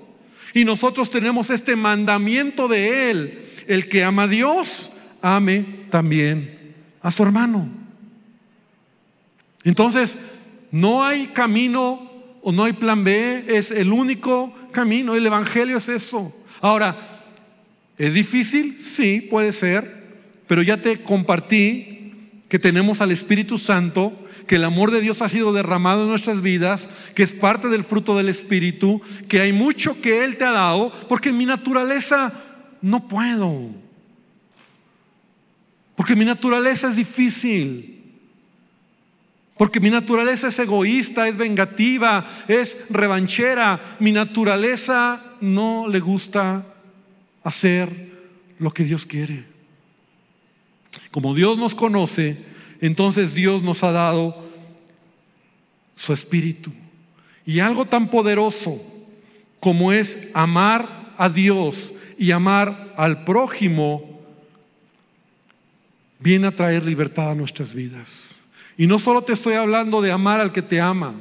[0.53, 3.53] Y nosotros tenemos este mandamiento de Él.
[3.67, 7.69] El que ama a Dios, ame también a su hermano.
[9.65, 10.19] Entonces,
[10.71, 12.11] no hay camino
[12.43, 15.15] o no hay plan B, es el único camino.
[15.15, 16.35] El Evangelio es eso.
[16.61, 17.15] Ahora,
[17.99, 18.79] ¿es difícil?
[18.81, 20.05] Sí, puede ser,
[20.47, 22.13] pero ya te compartí
[22.49, 24.13] que tenemos al Espíritu Santo,
[24.47, 27.85] que el amor de Dios ha sido derramado en nuestras vidas, que es parte del
[27.85, 32.33] fruto del Espíritu, que hay mucho que Él te ha dado, porque en mi naturaleza
[32.81, 33.71] no puedo.
[35.97, 37.97] Porque mi naturaleza es difícil.
[39.57, 43.97] Porque mi naturaleza es egoísta, es vengativa, es revanchera.
[43.99, 46.65] Mi naturaleza no le gusta
[47.47, 48.11] hacer
[48.59, 49.45] lo que Dios quiere.
[51.13, 52.37] Como Dios nos conoce,
[52.81, 54.45] entonces Dios nos ha dado
[55.95, 56.73] su espíritu.
[57.47, 58.83] Y algo tan poderoso
[59.61, 64.21] como es amar a Dios y amar al prójimo
[66.19, 68.41] viene a traer libertad a nuestras vidas.
[68.77, 71.15] Y no solo te estoy hablando de amar al que te ama.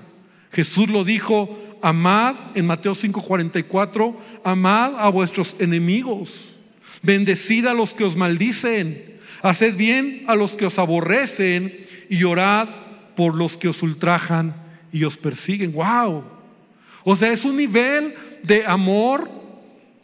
[0.52, 6.32] Jesús lo dijo, amad en Mateo 5:44, amad a vuestros enemigos,
[7.04, 12.67] bendecid a los que os maldicen, haced bien a los que os aborrecen y orad
[13.15, 14.56] por los que os ultrajan
[14.91, 15.74] y os persiguen.
[15.74, 16.24] ¡Wow!
[17.04, 19.30] O sea, es un nivel de amor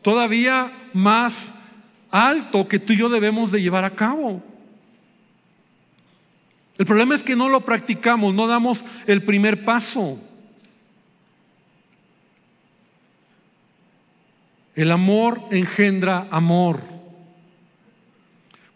[0.04, 1.52] todavía más
[2.12, 4.44] alto que tú y yo debemos de llevar a cabo.
[6.78, 10.20] El problema es que no lo practicamos, no damos el primer paso.
[14.76, 16.82] El amor engendra amor.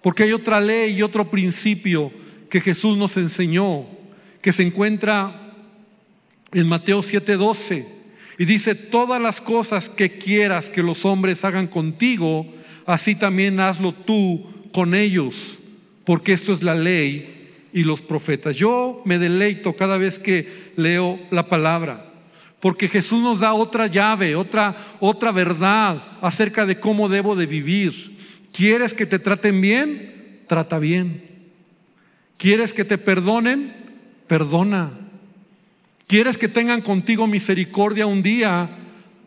[0.01, 2.11] Porque hay otra ley y otro principio
[2.49, 3.85] que Jesús nos enseñó,
[4.41, 5.53] que se encuentra
[6.51, 7.85] en Mateo 7:12.
[8.37, 12.45] Y dice, todas las cosas que quieras que los hombres hagan contigo,
[12.85, 15.57] así también hazlo tú con ellos,
[16.03, 18.55] porque esto es la ley y los profetas.
[18.55, 22.04] Yo me deleito cada vez que leo la palabra,
[22.65, 28.17] porque Jesús nos da otra llave, otra, otra verdad acerca de cómo debo de vivir.
[28.51, 30.41] ¿Quieres que te traten bien?
[30.47, 31.29] Trata bien.
[32.37, 33.71] ¿Quieres que te perdonen?
[34.25, 34.93] Perdona.
[36.07, 38.67] ¿Quieres que tengan contigo misericordia un día?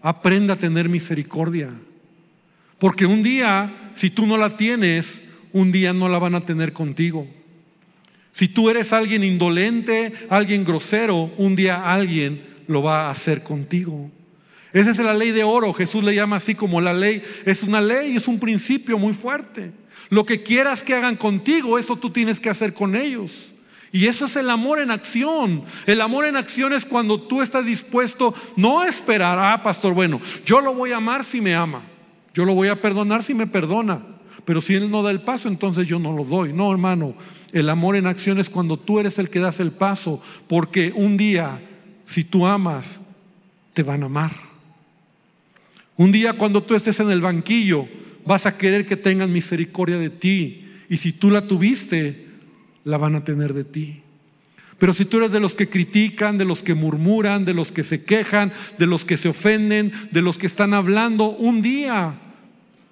[0.03, 1.71] Aprenda a tener misericordia.
[2.81, 5.23] Porque un día, si tú no la tienes,
[5.53, 7.29] un día no la van a tener contigo.
[8.33, 14.11] Si tú eres alguien indolente, alguien grosero, un día alguien lo va a hacer contigo.
[14.73, 15.73] Esa es la ley de oro.
[15.73, 17.23] Jesús le llama así como la ley.
[17.45, 19.73] Es una ley, es un principio muy fuerte.
[20.11, 23.53] Lo que quieras que hagan contigo, eso tú tienes que hacer con ellos.
[23.91, 25.65] Y eso es el amor en acción.
[25.87, 30.21] El amor en acción es cuando tú estás dispuesto no a esperar, ah, pastor, bueno,
[30.45, 31.83] yo lo voy a amar si me ama.
[32.35, 34.03] Yo lo voy a perdonar si me perdona.
[34.45, 36.53] Pero si Él no da el paso, entonces yo no lo doy.
[36.53, 37.15] No, hermano,
[37.53, 41.17] el amor en acción es cuando tú eres el que das el paso, porque un
[41.17, 41.61] día,
[42.09, 43.03] si tú amas,
[43.75, 44.33] te van a amar.
[45.97, 47.87] Un día cuando tú estés en el banquillo,
[48.25, 50.65] vas a querer que tengan misericordia de ti.
[50.89, 52.27] Y si tú la tuviste,
[52.85, 54.01] la van a tener de ti.
[54.79, 57.83] Pero si tú eres de los que critican, de los que murmuran, de los que
[57.83, 62.15] se quejan, de los que se ofenden, de los que están hablando, un día,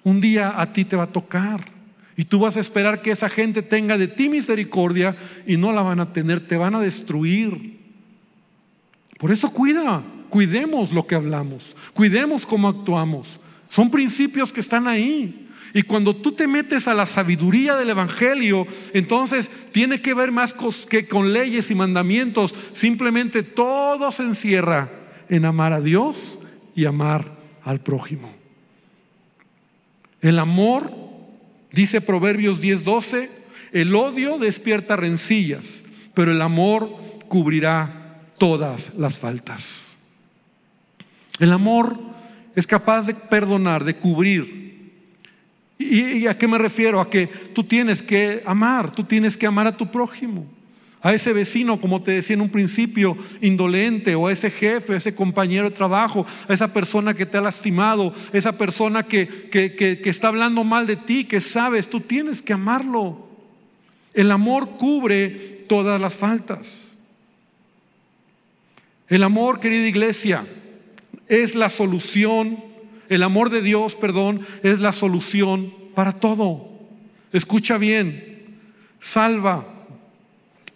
[0.03, 1.71] un día a ti te va a tocar.
[2.15, 5.15] Y tú vas a esperar que esa gente tenga de ti misericordia
[5.47, 7.76] y no la van a tener, te van a destruir.
[9.17, 13.39] Por eso cuida, cuidemos lo que hablamos, cuidemos cómo actuamos.
[13.69, 15.49] Son principios que están ahí.
[15.73, 20.55] Y cuando tú te metes a la sabiduría del Evangelio, entonces tiene que ver más
[20.89, 22.55] que con leyes y mandamientos.
[22.71, 24.89] Simplemente todo se encierra
[25.29, 26.39] en amar a Dios
[26.73, 28.33] y amar al prójimo.
[30.21, 31.07] El amor
[31.71, 33.29] Dice Proverbios 10:12,
[33.71, 36.89] el odio despierta rencillas, pero el amor
[37.27, 38.06] cubrirá
[38.37, 39.87] todas las faltas.
[41.39, 41.97] El amor
[42.55, 44.91] es capaz de perdonar, de cubrir.
[45.77, 46.99] ¿Y, a qué me refiero?
[46.99, 50.47] A que tú tienes que amar, tú tienes que amar a tu prójimo
[51.01, 54.97] a ese vecino, como te decía en un principio, indolente, o a ese jefe, a
[54.97, 59.75] ese compañero de trabajo, a esa persona que te ha lastimado, esa persona que, que,
[59.75, 63.27] que, está hablando mal de ti, que sabes, tú tienes que amarlo.
[64.13, 65.29] El amor cubre
[65.69, 66.86] todas las faltas.
[69.09, 70.45] El amor, querida iglesia,
[71.27, 72.63] es la solución,
[73.09, 76.71] el amor de Dios, perdón, es la solución para todo.
[77.31, 78.57] Escucha bien,
[78.99, 79.65] salva,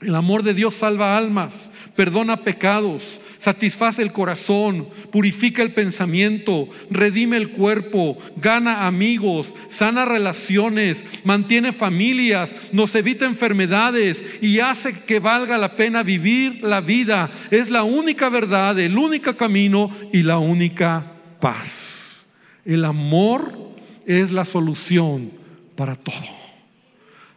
[0.02, 7.38] el amor de Dios salva almas, perdona pecados, satisface el corazón, purifica el pensamiento, redime
[7.38, 15.58] el cuerpo, gana amigos, sana relaciones, mantiene familias, nos evita enfermedades y hace que valga
[15.58, 17.32] la pena vivir la vida.
[17.50, 22.24] Es la única verdad, el único camino y la única paz.
[22.64, 23.58] El amor
[24.06, 25.32] es la solución
[25.76, 26.14] para todo.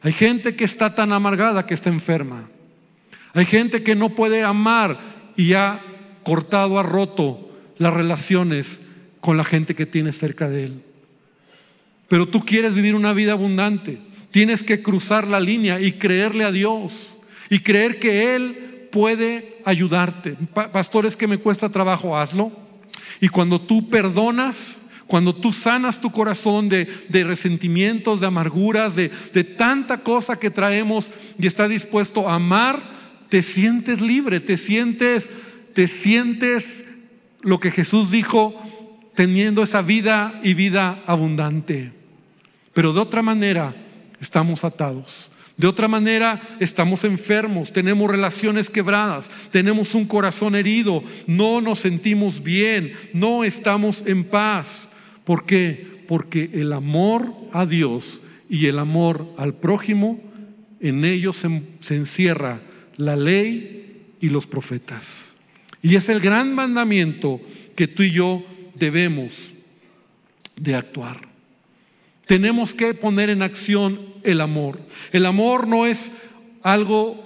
[0.02, 2.50] Hay gente que está tan amargada que está enferma.
[3.32, 4.98] Hay gente que no puede amar
[5.34, 5.80] y ha
[6.24, 8.80] cortado, ha roto las relaciones
[9.20, 10.82] con la gente que tiene cerca de él.
[12.08, 13.98] Pero tú quieres vivir una vida abundante.
[14.30, 17.14] Tienes que cruzar la línea y creerle a Dios
[17.50, 20.37] y creer que Él puede ayudarte.
[20.72, 22.52] Pastores que me cuesta trabajo, hazlo.
[23.20, 29.44] Y cuando tú perdonas, cuando tú sanas tu corazón de, resentimientos, de amarguras, de, de
[29.44, 31.06] tanta cosa que traemos
[31.38, 32.82] y estás dispuesto a amar,
[33.28, 35.30] te sientes libre, te sientes,
[35.74, 36.84] te sientes
[37.42, 38.54] lo que Jesús dijo,
[39.14, 41.92] teniendo esa vida y vida abundante.
[42.72, 43.74] Pero de otra manera
[44.20, 45.30] estamos atados.
[45.56, 52.42] De otra manera, estamos enfermos, tenemos relaciones quebradas, tenemos un corazón herido, no nos sentimos
[52.42, 54.88] bien, no estamos en paz.
[55.22, 56.02] ¿Por qué?
[56.08, 60.20] Porque el amor a Dios y el amor al prójimo,
[60.80, 62.60] en ellos se, se encierra
[62.96, 65.33] la ley y los profetas.
[65.84, 67.42] Y es el gran mandamiento
[67.76, 68.42] que tú y yo
[68.74, 69.35] debemos
[70.56, 71.28] de actuar.
[72.26, 74.80] Tenemos que poner en acción el amor.
[75.12, 76.10] El amor no es
[76.62, 77.22] algo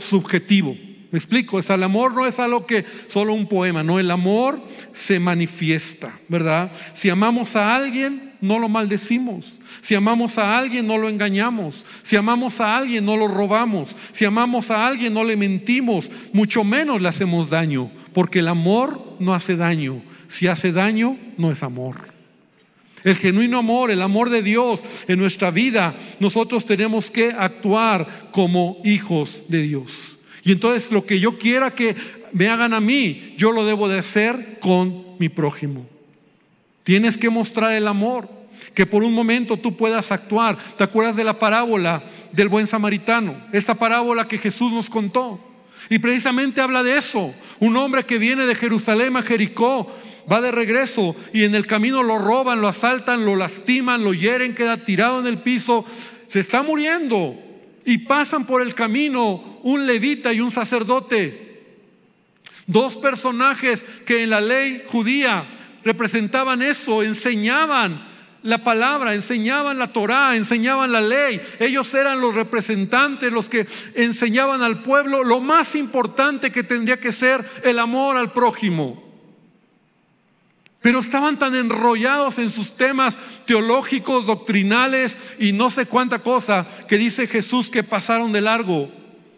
[0.00, 0.76] subjetivo.
[1.12, 4.60] Me explico, es el amor no es algo que solo un poema, no, el amor
[4.92, 6.72] se manifiesta, ¿verdad?
[6.94, 9.58] Si amamos a alguien, no lo maldecimos.
[9.80, 11.84] Si amamos a alguien, no lo engañamos.
[12.02, 13.94] Si amamos a alguien, no lo robamos.
[14.12, 16.10] Si amamos a alguien, no le mentimos.
[16.32, 17.90] Mucho menos le hacemos daño.
[18.12, 20.02] Porque el amor no hace daño.
[20.28, 22.12] Si hace daño, no es amor.
[23.02, 28.78] el genuino amor, el amor de Dios en nuestra vida, nosotros tenemos que actuar como
[28.84, 30.18] hijos de Dios.
[30.42, 31.94] Y entonces lo que yo quiera que
[32.32, 35.93] me hagan a mí, yo lo debo de hacer con mi prójimo.
[36.84, 38.28] Tienes que mostrar el amor,
[38.74, 40.56] que por un momento tú puedas actuar.
[40.76, 43.36] ¿Te acuerdas de la parábola del buen samaritano?
[43.52, 45.40] Esta parábola que Jesús nos contó.
[45.88, 47.34] Y precisamente habla de eso.
[47.58, 49.90] Un hombre que viene de Jerusalén a Jericó
[50.30, 54.54] va de regreso y en el camino lo roban, lo asaltan, lo lastiman, lo hieren,
[54.54, 55.84] queda tirado en el piso,
[56.28, 57.36] se está muriendo.
[57.86, 61.62] Y pasan por el camino un levita y un sacerdote.
[62.66, 65.46] Dos personajes que en la ley judía
[65.84, 71.40] representaban eso, enseñaban la palabra, enseñaban la Torá, enseñaban la ley.
[71.58, 77.10] Ellos eran los representantes, los que enseñaban al pueblo lo más importante que tendría que
[77.10, 79.02] ser el amor al prójimo.
[80.82, 83.16] Pero estaban tan enrollados en sus temas
[83.46, 88.90] teológicos, doctrinales y no sé cuánta cosa que dice Jesús que pasaron de largo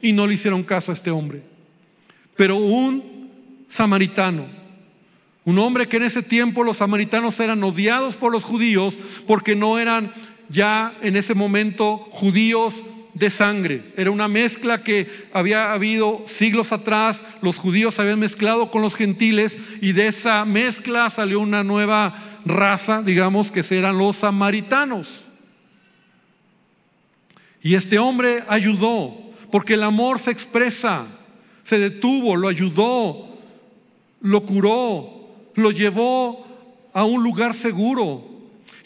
[0.02, 1.44] y no le hicieron caso a este hombre.
[2.34, 3.30] Pero un
[3.68, 4.46] samaritano,
[5.46, 8.94] un hombre que en ese tiempo los samaritanos eran odiados por los judíos
[9.28, 10.12] porque no eran
[10.48, 12.82] ya en ese momento judíos
[13.14, 13.92] de sangre.
[13.96, 19.56] Era una mezcla que había habido siglos atrás, los judíos habían mezclado con los gentiles
[19.80, 25.22] y de esa mezcla salió una nueva raza, digamos, que eran los samaritanos.
[27.62, 29.16] Y este hombre ayudó,
[29.52, 31.06] porque el amor se expresa,
[31.62, 33.38] se detuvo, lo ayudó,
[34.20, 35.15] lo curó,
[35.56, 36.46] lo llevó
[36.92, 38.36] a un lugar seguro,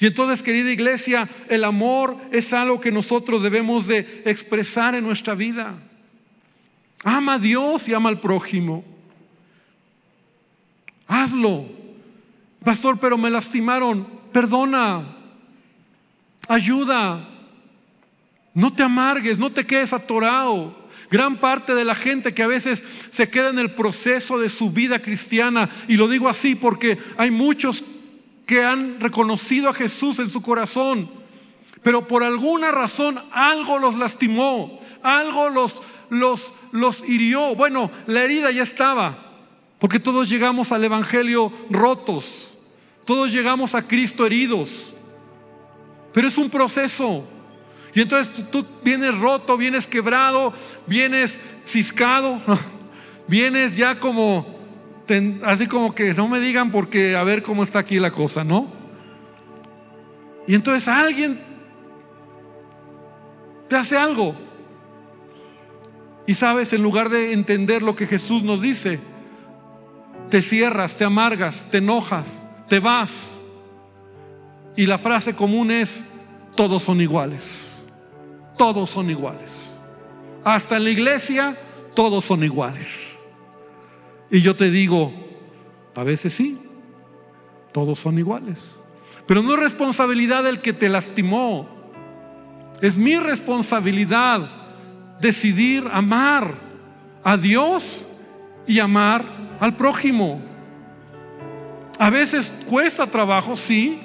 [0.01, 5.35] y entonces, querida iglesia, el amor es algo que nosotros debemos de expresar en nuestra
[5.35, 5.75] vida.
[7.05, 8.83] Ama a Dios y ama al prójimo.
[11.07, 11.67] Hazlo.
[12.65, 14.09] Pastor, pero me lastimaron.
[14.33, 15.05] Perdona.
[16.49, 17.29] Ayuda.
[18.55, 20.80] No te amargues, no te quedes atorado.
[21.11, 24.71] Gran parte de la gente que a veces se queda en el proceso de su
[24.71, 27.83] vida cristiana, y lo digo así porque hay muchos
[28.47, 31.11] que han reconocido a Jesús en su corazón,
[31.83, 37.57] pero por alguna razón algo los lastimó, algo los, los, los hirió.
[37.57, 39.19] Bueno, la herida ya estaba,
[39.81, 42.57] porque todos llegamos al Evangelio rotos,
[43.05, 44.93] todos llegamos a Cristo heridos,
[46.13, 47.25] pero es un proceso.
[47.95, 50.53] Y entonces tú vienes roto, vienes quebrado,
[50.87, 52.41] vienes ciscado,
[53.29, 54.61] vienes ya como
[55.45, 58.69] así como que no me digan porque a ver cómo está aquí la cosa, ¿no?
[60.47, 61.41] Y entonces alguien
[63.69, 64.35] te hace algo.
[66.27, 69.01] Y sabes, en lugar de entender lo que Jesús nos dice,
[70.29, 72.27] te cierras, te amargas, te enojas,
[72.69, 73.41] te vas.
[74.77, 76.05] Y la frase común es,
[76.55, 77.70] todos son iguales.
[78.61, 79.75] Todos son iguales.
[80.45, 81.59] Hasta en la iglesia,
[81.95, 83.17] todos son iguales.
[84.31, 85.15] Y yo te digo,
[85.95, 86.59] a veces sí,
[87.73, 88.79] todos son iguales.
[89.25, 91.71] Pero no es responsabilidad del que te lastimó.
[92.83, 94.51] Es mi responsabilidad
[95.21, 96.53] decidir amar
[97.25, 98.07] a Dios
[98.67, 99.25] y amar
[99.59, 100.39] al prójimo.
[101.99, 103.99] A veces cuesta trabajo, sí.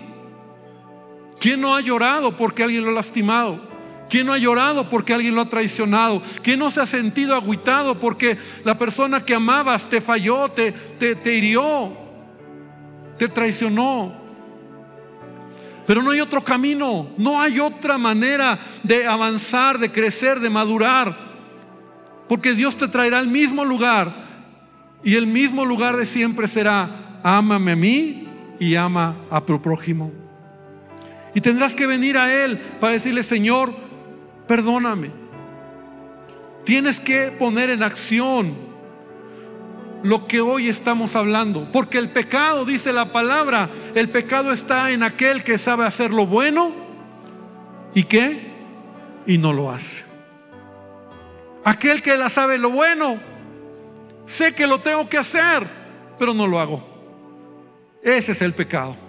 [1.41, 3.74] ¿Quién no ha llorado porque alguien lo ha lastimado?
[4.09, 6.21] ¿Quién no ha llorado porque alguien lo ha traicionado?
[6.43, 11.15] ¿Quién no se ha sentido agüitado porque la persona que amabas te falló, te, te,
[11.15, 11.97] te hirió,
[13.17, 14.25] te traicionó?
[15.87, 21.15] Pero no hay otro camino, no hay otra manera de avanzar, de crecer, de madurar.
[22.27, 24.11] Porque Dios te traerá al mismo lugar
[25.03, 28.27] y el mismo lugar de siempre será, ámame a mí
[28.59, 30.11] y ama a tu prójimo.
[31.35, 33.84] Y tendrás que venir a Él para decirle, Señor,
[34.47, 35.11] perdóname.
[36.63, 38.55] Tienes que poner en acción
[40.03, 41.71] lo que hoy estamos hablando.
[41.71, 46.25] Porque el pecado, dice la palabra, el pecado está en aquel que sabe hacer lo
[46.25, 46.71] bueno
[47.93, 48.51] y qué,
[49.25, 50.03] y no lo hace.
[51.63, 53.17] Aquel que la sabe lo bueno,
[54.27, 55.67] sé que lo tengo que hacer,
[56.19, 56.87] pero no lo hago.
[58.03, 59.04] Ese es el pecado.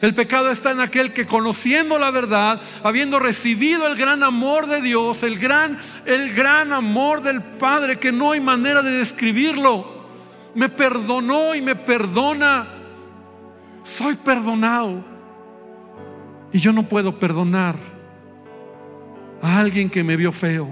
[0.00, 4.80] El pecado está en aquel que conociendo la verdad, habiendo recibido el gran amor de
[4.80, 9.98] Dios, el gran, el gran amor del Padre, que no hay manera de describirlo,
[10.54, 12.68] me perdonó y me perdona.
[13.82, 15.04] Soy perdonado.
[16.52, 17.74] Y yo no puedo perdonar
[19.42, 20.68] a alguien que me vio feo.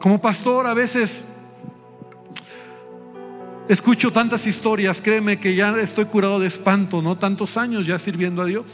[0.00, 1.24] Como pastor a veces
[3.68, 7.16] escucho tantas historias, créeme que ya estoy curado de espanto, ¿no?
[7.16, 8.64] Tantos años ya sirviendo a Dios.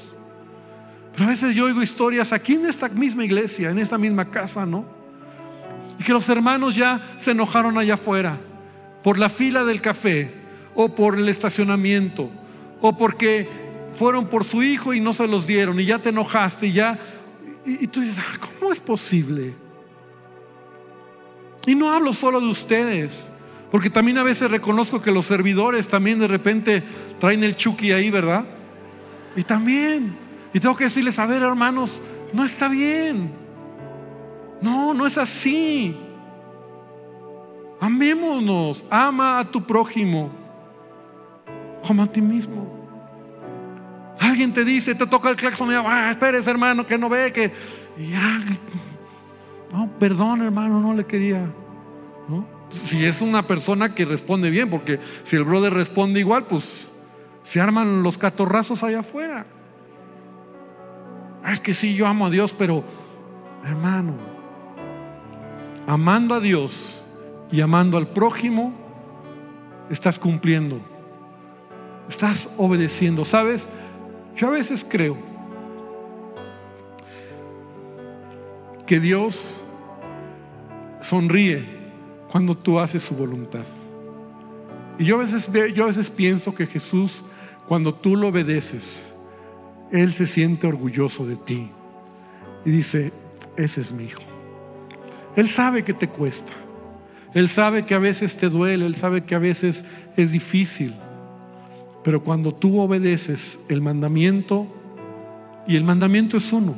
[1.13, 4.67] Pero a veces yo oigo historias aquí en esta misma iglesia, en esta misma casa,
[4.67, 4.85] ¿no?
[5.99, 8.39] Y que los hermanos ya se enojaron allá afuera
[9.03, 10.33] por la fila del café
[10.75, 12.31] o por el estacionamiento
[12.81, 13.49] o porque
[13.95, 16.99] fueron por su hijo y no se los dieron y ya te enojaste y ya...
[17.67, 19.55] Y, tú dices, ah, ¿cómo es posible?
[21.67, 23.29] Y no hablo solo de ustedes,
[23.71, 26.83] porque también a veces reconozco que los servidores también de repente
[27.19, 28.45] traen el chuki ahí, ¿verdad?
[29.37, 30.17] Y también,
[30.53, 32.03] y tengo que decirles, a ver hermanos,
[32.33, 33.33] no está bien.
[34.61, 35.97] No, no es así.
[37.81, 40.31] Amémonos, ama a tu prójimo
[41.87, 42.79] como a ti mismo.
[44.19, 46.15] Alguien te dice, te toca el claxon y ya, ah,
[46.47, 47.53] hermano, que no ve que
[47.97, 48.41] ya,
[49.73, 51.51] no, perdón hermano, no le quería.
[52.73, 56.91] Si es una persona que responde bien, porque si el brother responde igual, pues
[57.43, 59.47] se arman los catorrazos allá afuera.
[61.47, 62.85] Es que sí, yo amo a Dios, pero
[63.65, 64.15] hermano,
[65.87, 67.05] amando a Dios
[67.51, 68.73] y amando al prójimo,
[69.91, 70.81] estás cumpliendo,
[72.09, 73.25] estás obedeciendo.
[73.25, 73.69] ¿Sabes?
[74.37, 75.17] Yo a veces creo
[78.87, 79.65] que Dios
[81.01, 81.80] sonríe
[82.31, 83.65] cuando tú haces su voluntad.
[84.99, 87.23] Y yo a veces, yo a veces pienso que Jesús,
[87.67, 89.13] cuando tú lo obedeces,
[89.91, 91.71] Él se siente orgulloso de ti.
[92.65, 93.13] Y dice,
[93.57, 94.23] ese es mi hijo.
[95.37, 96.53] Él sabe que te cuesta.
[97.33, 98.87] Él sabe que a veces te duele.
[98.87, 99.85] Él sabe que a veces
[100.17, 100.95] es difícil.
[102.05, 104.67] Pero cuando tú obedeces el mandamiento,
[105.67, 106.75] y el mandamiento es uno,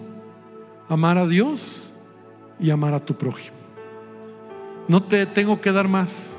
[0.88, 1.92] amar a Dios
[2.60, 3.61] y amar a tu prójimo.
[4.88, 6.36] No te tengo que dar más.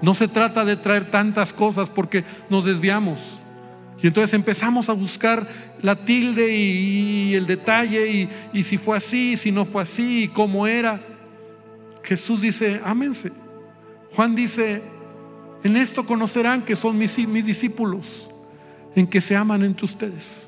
[0.00, 3.18] No se trata de traer tantas cosas porque nos desviamos.
[4.00, 5.48] Y entonces empezamos a buscar
[5.82, 10.66] la tilde y, el detalle y, si fue así, si no fue así, y cómo
[10.66, 11.00] era.
[12.04, 13.32] Jesús dice, ámense.
[14.12, 14.82] Juan dice,
[15.64, 18.28] en esto conocerán que son mis, mis discípulos,
[18.94, 20.47] en que se aman entre ustedes,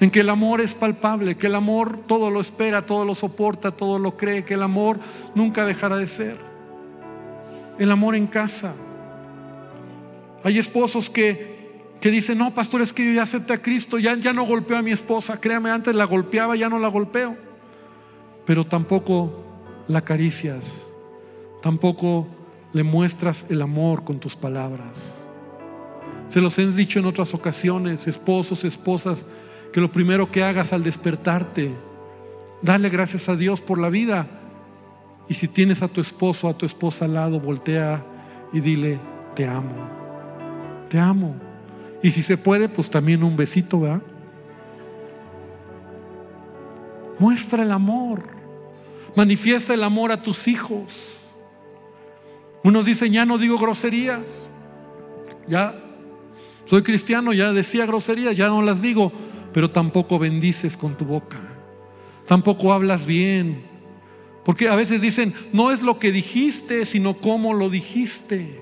[0.00, 3.70] en que el amor es palpable, que el amor todo lo espera, todo lo soporta,
[3.70, 4.98] todo lo cree, que el amor
[5.34, 6.36] nunca dejará de ser.
[7.78, 8.74] El amor en casa.
[10.42, 14.16] Hay esposos que, que dicen, no, pastor, es que yo ya acepté a Cristo, ya,
[14.16, 17.36] ya no golpeo a mi esposa, créame, antes la golpeaba, ya no la golpeo,
[18.44, 19.44] pero tampoco
[19.88, 20.86] la acaricias,
[21.62, 22.26] tampoco
[22.72, 25.14] le muestras el amor con tus palabras.
[26.28, 29.24] Se los he dicho en otras ocasiones, esposos, esposas,
[29.74, 31.74] que lo primero que hagas al despertarte,
[32.62, 34.28] dale gracias a Dios por la vida.
[35.28, 38.06] Y si tienes a tu esposo, a tu esposa al lado, voltea
[38.52, 39.00] y dile,
[39.34, 39.74] te amo,
[40.88, 41.34] te amo.
[42.04, 44.02] Y si se puede, pues también un besito, ¿verdad?
[47.18, 48.22] Muestra el amor,
[49.16, 50.84] manifiesta el amor a tus hijos.
[52.62, 54.48] Unos dicen, ya no digo groserías.
[55.48, 55.74] Ya
[56.64, 59.10] soy cristiano, ya decía groserías, ya no las digo,
[59.54, 61.40] pero tampoco bendices con tu boca.
[62.26, 63.62] Tampoco hablas bien.
[64.44, 68.60] Porque a veces dicen, no es lo que dijiste, sino cómo lo dijiste.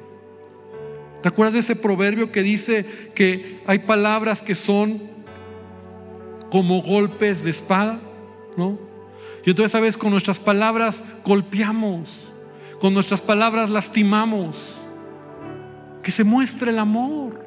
[1.21, 2.87] ¿Te acuerdas de ese proverbio que dice
[3.17, 5.03] que hay palabras que son
[6.51, 8.01] como golpes de espada?
[8.57, 8.79] ¿No?
[9.45, 9.97] Y entonces, ¿sabes?
[9.97, 12.33] Con nuestras palabras golpeamos
[12.83, 14.57] con nuestras palabras lastimamos.
[16.03, 17.47] Que se muestre el amor.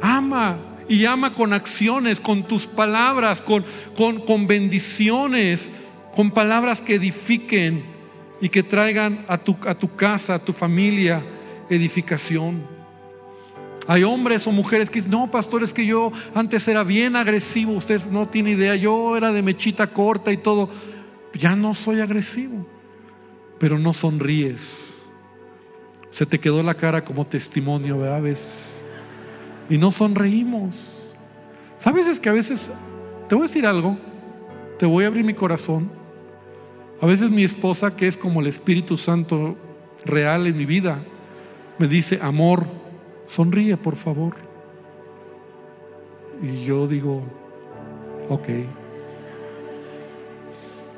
[0.00, 0.56] Ama
[0.88, 3.64] y ama con acciones, con tus palabras, con,
[3.96, 5.70] con, con bendiciones,
[6.14, 7.84] con palabras que edifiquen
[8.40, 11.22] y que traigan a tu, a tu casa, a tu familia,
[11.68, 12.66] edificación.
[13.88, 17.72] Hay hombres o mujeres que dicen, no, pastor, es que yo antes era bien agresivo,
[17.72, 20.70] usted no tiene idea, yo era de mechita corta y todo,
[21.34, 22.66] ya no soy agresivo
[23.58, 24.94] pero no sonríes.
[26.10, 28.26] Se te quedó la cara como testimonio, ¿verdad?
[29.68, 30.96] Y no sonreímos.
[31.78, 32.06] ¿Sabes?
[32.06, 32.70] Es que a veces,
[33.28, 33.96] te voy a decir algo,
[34.78, 35.90] te voy a abrir mi corazón.
[37.00, 39.56] A veces mi esposa, que es como el Espíritu Santo
[40.04, 40.98] real en mi vida,
[41.78, 42.66] me dice, amor,
[43.26, 44.34] sonríe por favor.
[46.42, 47.22] Y yo digo,
[48.28, 48.48] ok.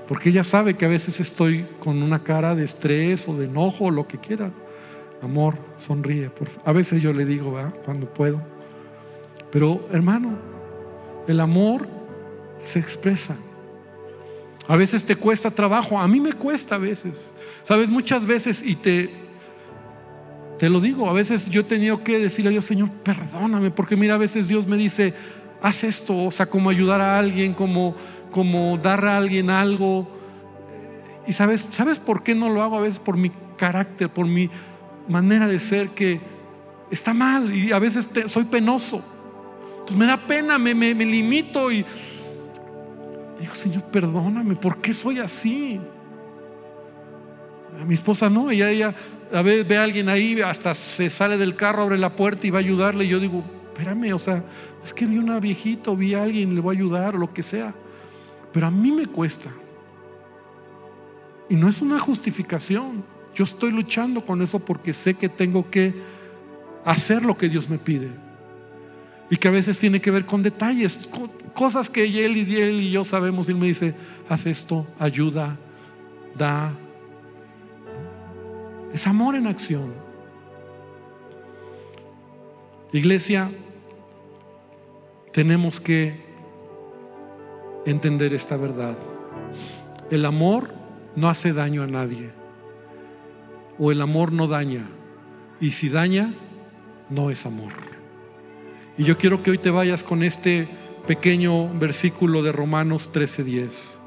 [0.08, 3.86] Porque ella sabe que a veces estoy con una cara de estrés o de enojo
[3.86, 4.50] o lo que quiera.
[5.20, 6.30] Amor, sonríe.
[6.64, 8.57] A veces yo le digo, cuando puedo.
[9.50, 10.38] Pero hermano,
[11.26, 11.88] el amor
[12.60, 13.36] se expresa.
[14.66, 17.32] A veces te cuesta trabajo, a mí me cuesta a veces.
[17.62, 19.10] Sabes, muchas veces y te
[20.58, 23.96] Te lo digo, a veces yo he tenido que decirle a Dios, Señor, perdóname, porque
[23.96, 25.14] mira, a veces Dios me dice,
[25.62, 27.94] haz esto, o sea, como ayudar a alguien, como,
[28.32, 30.08] como dar a alguien algo.
[31.26, 32.76] Y sabes, ¿sabes por qué no lo hago?
[32.76, 34.50] A veces por mi carácter, por mi
[35.08, 36.20] manera de ser que
[36.90, 39.02] está mal y a veces soy penoso.
[39.88, 41.82] Entonces me da pena, me, me, limito y
[43.40, 45.80] digo, Señor, perdóname, ¿por qué soy así?
[47.80, 48.94] A mi esposa no, ella, ella
[49.32, 52.50] a veces ve a alguien ahí, hasta se sale del carro, abre la puerta y
[52.50, 53.06] va a ayudarle.
[53.06, 54.44] Y yo digo, espérame, o sea,
[54.84, 57.42] es que vi una viejita, vi a alguien, le voy a ayudar o lo que
[57.42, 57.74] sea.
[58.52, 59.48] Pero a mí me cuesta.
[61.48, 63.04] Y no es una justificación.
[63.34, 65.94] Yo estoy luchando con eso porque sé que tengo que
[66.84, 68.27] hacer lo que Dios me pide.
[69.30, 70.98] Y que a veces tiene que ver con detalles,
[71.54, 73.48] cosas que él y él y yo sabemos.
[73.48, 73.94] Y él me dice,
[74.28, 75.58] haz esto, ayuda,
[76.36, 76.72] da.
[78.92, 79.92] Es amor en acción.
[82.92, 83.50] Iglesia,
[85.32, 86.20] tenemos que
[87.84, 88.96] entender esta verdad.
[90.10, 90.72] El amor
[91.16, 92.30] no hace daño a nadie.
[93.78, 94.88] O el amor no daña.
[95.60, 96.32] Y si daña,
[97.10, 97.87] no es amor.
[98.98, 100.68] Y yo quiero que hoy te vayas con este
[101.06, 104.00] pequeño versículo de Romanos 13:10.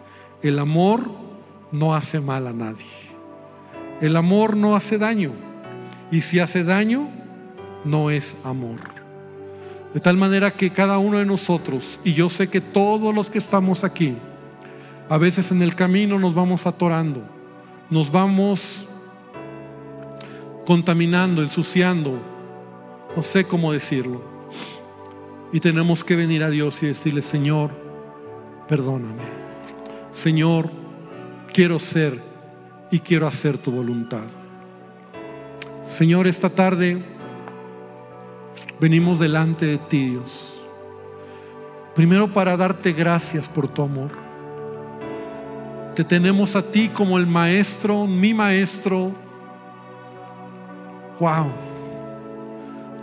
[0.43, 1.09] El amor
[1.71, 2.85] no hace mal a nadie.
[4.01, 5.31] El amor no hace daño.
[6.11, 7.07] Y si hace daño,
[7.85, 8.79] no es amor.
[9.93, 13.37] De tal manera que cada uno de nosotros, y yo sé que todos los que
[13.37, 14.17] estamos aquí,
[15.07, 17.23] a veces en el camino nos vamos atorando,
[17.89, 18.85] nos vamos
[20.65, 22.19] contaminando, ensuciando,
[23.15, 24.30] no sé cómo decirlo.
[25.53, 27.71] Y tenemos que venir a Dios y decirle, Señor,
[28.67, 29.23] perdóname.
[30.11, 30.69] Señor,
[31.53, 32.21] quiero ser
[32.89, 34.23] y quiero hacer tu voluntad.
[35.83, 37.03] Señor, esta tarde
[38.79, 40.55] venimos delante de ti, Dios.
[41.95, 44.11] Primero para darte gracias por tu amor.
[45.95, 49.11] Te tenemos a ti como el maestro, mi maestro.
[51.19, 51.70] Wow.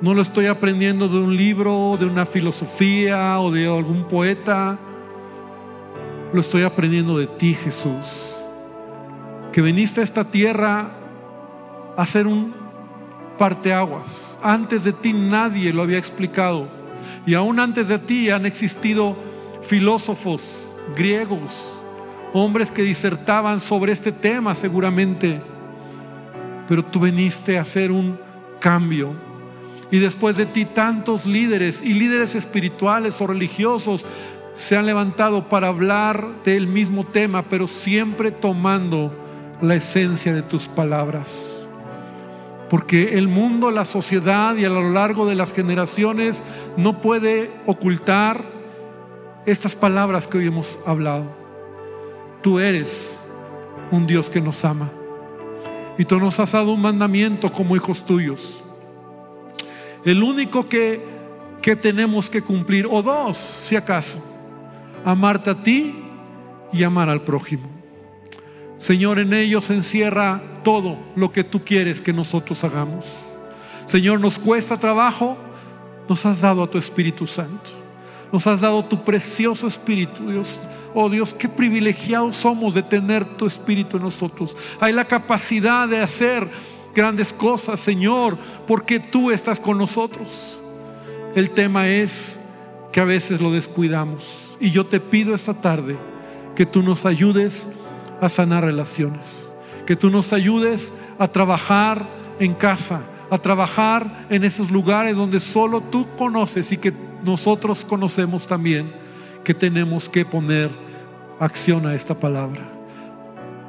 [0.00, 4.78] No lo estoy aprendiendo de un libro, de una filosofía o de algún poeta.
[6.32, 8.36] Lo estoy aprendiendo de ti, Jesús.
[9.52, 10.92] Que viniste a esta tierra
[11.96, 12.54] a ser un
[13.38, 14.38] parteaguas.
[14.40, 16.68] Antes de ti nadie lo había explicado.
[17.26, 19.16] Y aún antes de ti han existido
[19.62, 20.42] filósofos
[20.96, 21.72] griegos,
[22.32, 25.40] hombres que disertaban sobre este tema seguramente,
[26.68, 28.18] pero tú viniste a hacer un
[28.60, 29.27] cambio.
[29.90, 34.04] Y después de ti tantos líderes y líderes espirituales o religiosos
[34.54, 39.12] se han levantado para hablar del mismo tema, pero siempre tomando
[39.62, 41.66] la esencia de tus palabras.
[42.68, 46.42] Porque el mundo, la sociedad y a lo largo de las generaciones
[46.76, 48.44] no puede ocultar
[49.46, 51.24] estas palabras que hoy hemos hablado.
[52.42, 53.18] Tú eres
[53.90, 54.90] un Dios que nos ama.
[55.96, 58.62] Y tú nos has dado un mandamiento como hijos tuyos.
[60.04, 61.00] El único que,
[61.60, 64.22] que tenemos que cumplir, o dos, si acaso,
[65.04, 65.94] amarte a ti
[66.72, 67.68] y amar al prójimo.
[68.76, 73.04] Señor, en ellos encierra todo lo que tú quieres que nosotros hagamos.
[73.86, 75.36] Señor, nos cuesta trabajo,
[76.08, 77.70] nos has dado a tu Espíritu Santo.
[78.32, 80.58] Nos has dado tu precioso Espíritu, Dios.
[80.94, 84.56] Oh Dios, qué privilegiados somos de tener tu Espíritu en nosotros.
[84.80, 86.48] Hay la capacidad de hacer
[86.94, 88.36] grandes cosas, Señor,
[88.66, 90.60] porque tú estás con nosotros.
[91.34, 92.38] El tema es
[92.92, 94.56] que a veces lo descuidamos.
[94.60, 95.96] Y yo te pido esta tarde
[96.56, 97.68] que tú nos ayudes
[98.20, 99.52] a sanar relaciones,
[99.86, 102.08] que tú nos ayudes a trabajar
[102.40, 108.46] en casa, a trabajar en esos lugares donde solo tú conoces y que nosotros conocemos
[108.46, 108.92] también
[109.44, 110.70] que tenemos que poner
[111.38, 112.68] acción a esta palabra.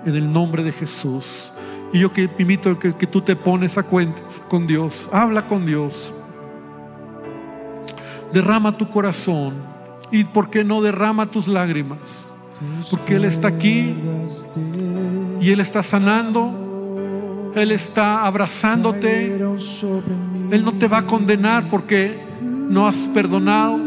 [0.05, 1.53] En el nombre de Jesús.
[1.91, 5.09] Y yo que invito que, que tú te pones a cuenta con Dios.
[5.11, 6.13] Habla con Dios.
[8.33, 9.53] Derrama tu corazón.
[10.11, 12.29] Y por qué no derrama tus lágrimas.
[12.91, 13.95] Porque Él está aquí
[15.39, 17.51] y Él está sanando.
[17.55, 19.35] Él está abrazándote.
[20.51, 23.77] Él no te va a condenar porque no has perdonado.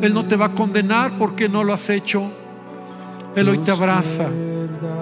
[0.00, 2.30] Él no te va a condenar porque no lo has hecho.
[3.34, 4.28] Él hoy te abraza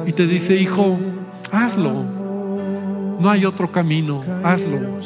[0.07, 0.99] y te dice, hijo,
[1.53, 2.24] hazlo.
[3.21, 4.99] No hay otro camino, hazlo.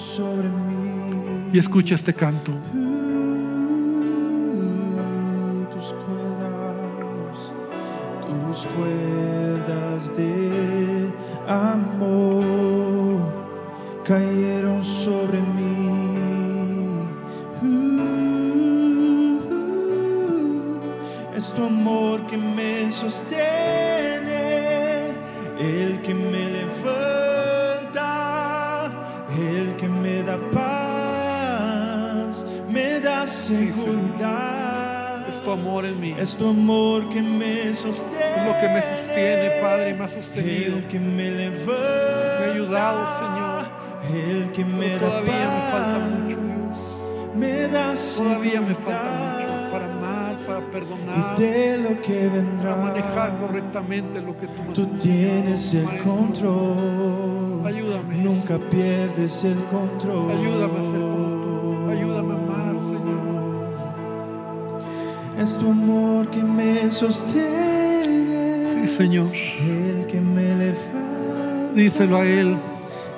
[1.52, 2.52] Y escucha este canto.
[5.72, 7.52] Tus cuerdas,
[8.26, 11.12] tus cuerdas de
[11.46, 13.32] amor
[14.04, 16.08] cayeron sobre mí.
[21.36, 23.44] Es tu amor que me sostiene,
[25.60, 26.97] el que me levanta,
[30.28, 35.26] da paz, me da seguridad.
[35.28, 36.14] Es tu amor en mí.
[36.18, 38.36] Es tu amor que me sostiene.
[38.36, 40.76] Es lo que me sostiene, Padre, y me ha sostenido.
[40.78, 41.72] El que me levanta.
[42.40, 43.68] Me ha ayudado, Señor.
[44.30, 46.38] El que me Pero da todavía me falta paz, mucho,
[47.36, 49.38] Me da Todavía me falta seguridad.
[49.38, 52.74] mucho para amar, para Y perdonar, de lo que vendrá.
[52.74, 57.47] para manejar correctamente lo que tú Tú tienes el control.
[57.68, 58.16] Ayúdame.
[58.24, 60.30] Nunca pierdes el control.
[60.30, 61.90] Ayúdame a ser como tú.
[61.90, 63.28] Ayúdame a amar, Señor.
[65.38, 68.72] Es tu amor que me sostiene.
[68.72, 69.26] Sí, Señor.
[69.34, 71.72] El que me levanta.
[71.74, 72.56] Díselo a Él.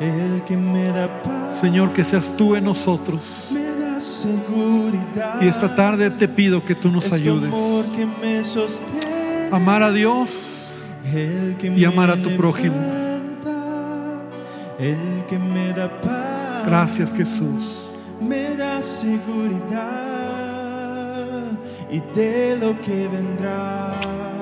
[0.01, 1.61] El que me da paz.
[1.61, 3.49] Señor, que seas tú en nosotros.
[3.53, 5.41] Me da seguridad.
[5.41, 9.49] Y esta tarde te pido que tú nos es tu ayudes amor que me sostiene.
[9.53, 10.73] amar a Dios
[11.77, 13.00] y amar a tu prójimo.
[14.81, 16.65] El que me da paz.
[16.65, 17.85] Gracias, Jesús.
[18.19, 19.85] Me da seguridad.
[21.91, 23.93] Y de lo que vendrá.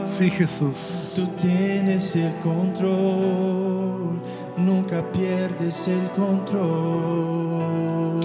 [0.06, 1.10] Sí, Jesús.
[1.12, 4.20] Tú tienes el control,
[4.56, 8.20] nunca pierdes el control.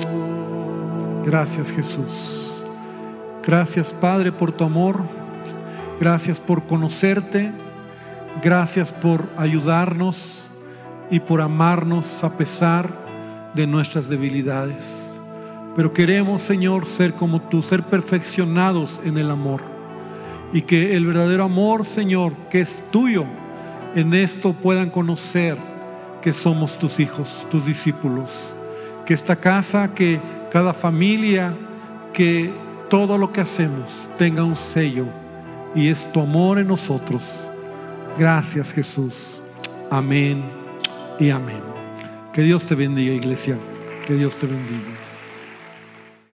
[1.25, 2.51] Gracias, Jesús.
[3.43, 5.01] Gracias, Padre, por tu amor.
[5.99, 7.51] Gracias por conocerte.
[8.43, 10.42] Gracias por ayudarnos
[11.13, 12.89] y por amarnos a pesar
[13.53, 15.15] de nuestras debilidades.
[15.75, 19.61] Pero queremos, Señor, ser como tú, ser perfeccionados en el amor.
[20.53, 23.25] Y que el verdadero amor, Señor, que es tuyo,
[23.93, 25.55] en esto puedan conocer
[26.23, 28.31] que somos tus hijos, tus discípulos.
[29.05, 30.19] Que esta casa, que
[30.51, 31.53] cada familia,
[32.11, 32.51] que
[32.89, 35.05] todo lo que hacemos tenga un sello
[35.75, 37.21] y es tu amor en nosotros.
[38.17, 39.43] Gracias Jesús.
[39.91, 40.62] Amén
[41.19, 41.61] y amén.
[42.33, 43.57] Que Dios te bendiga iglesia.
[44.07, 44.92] Que Dios te bendiga.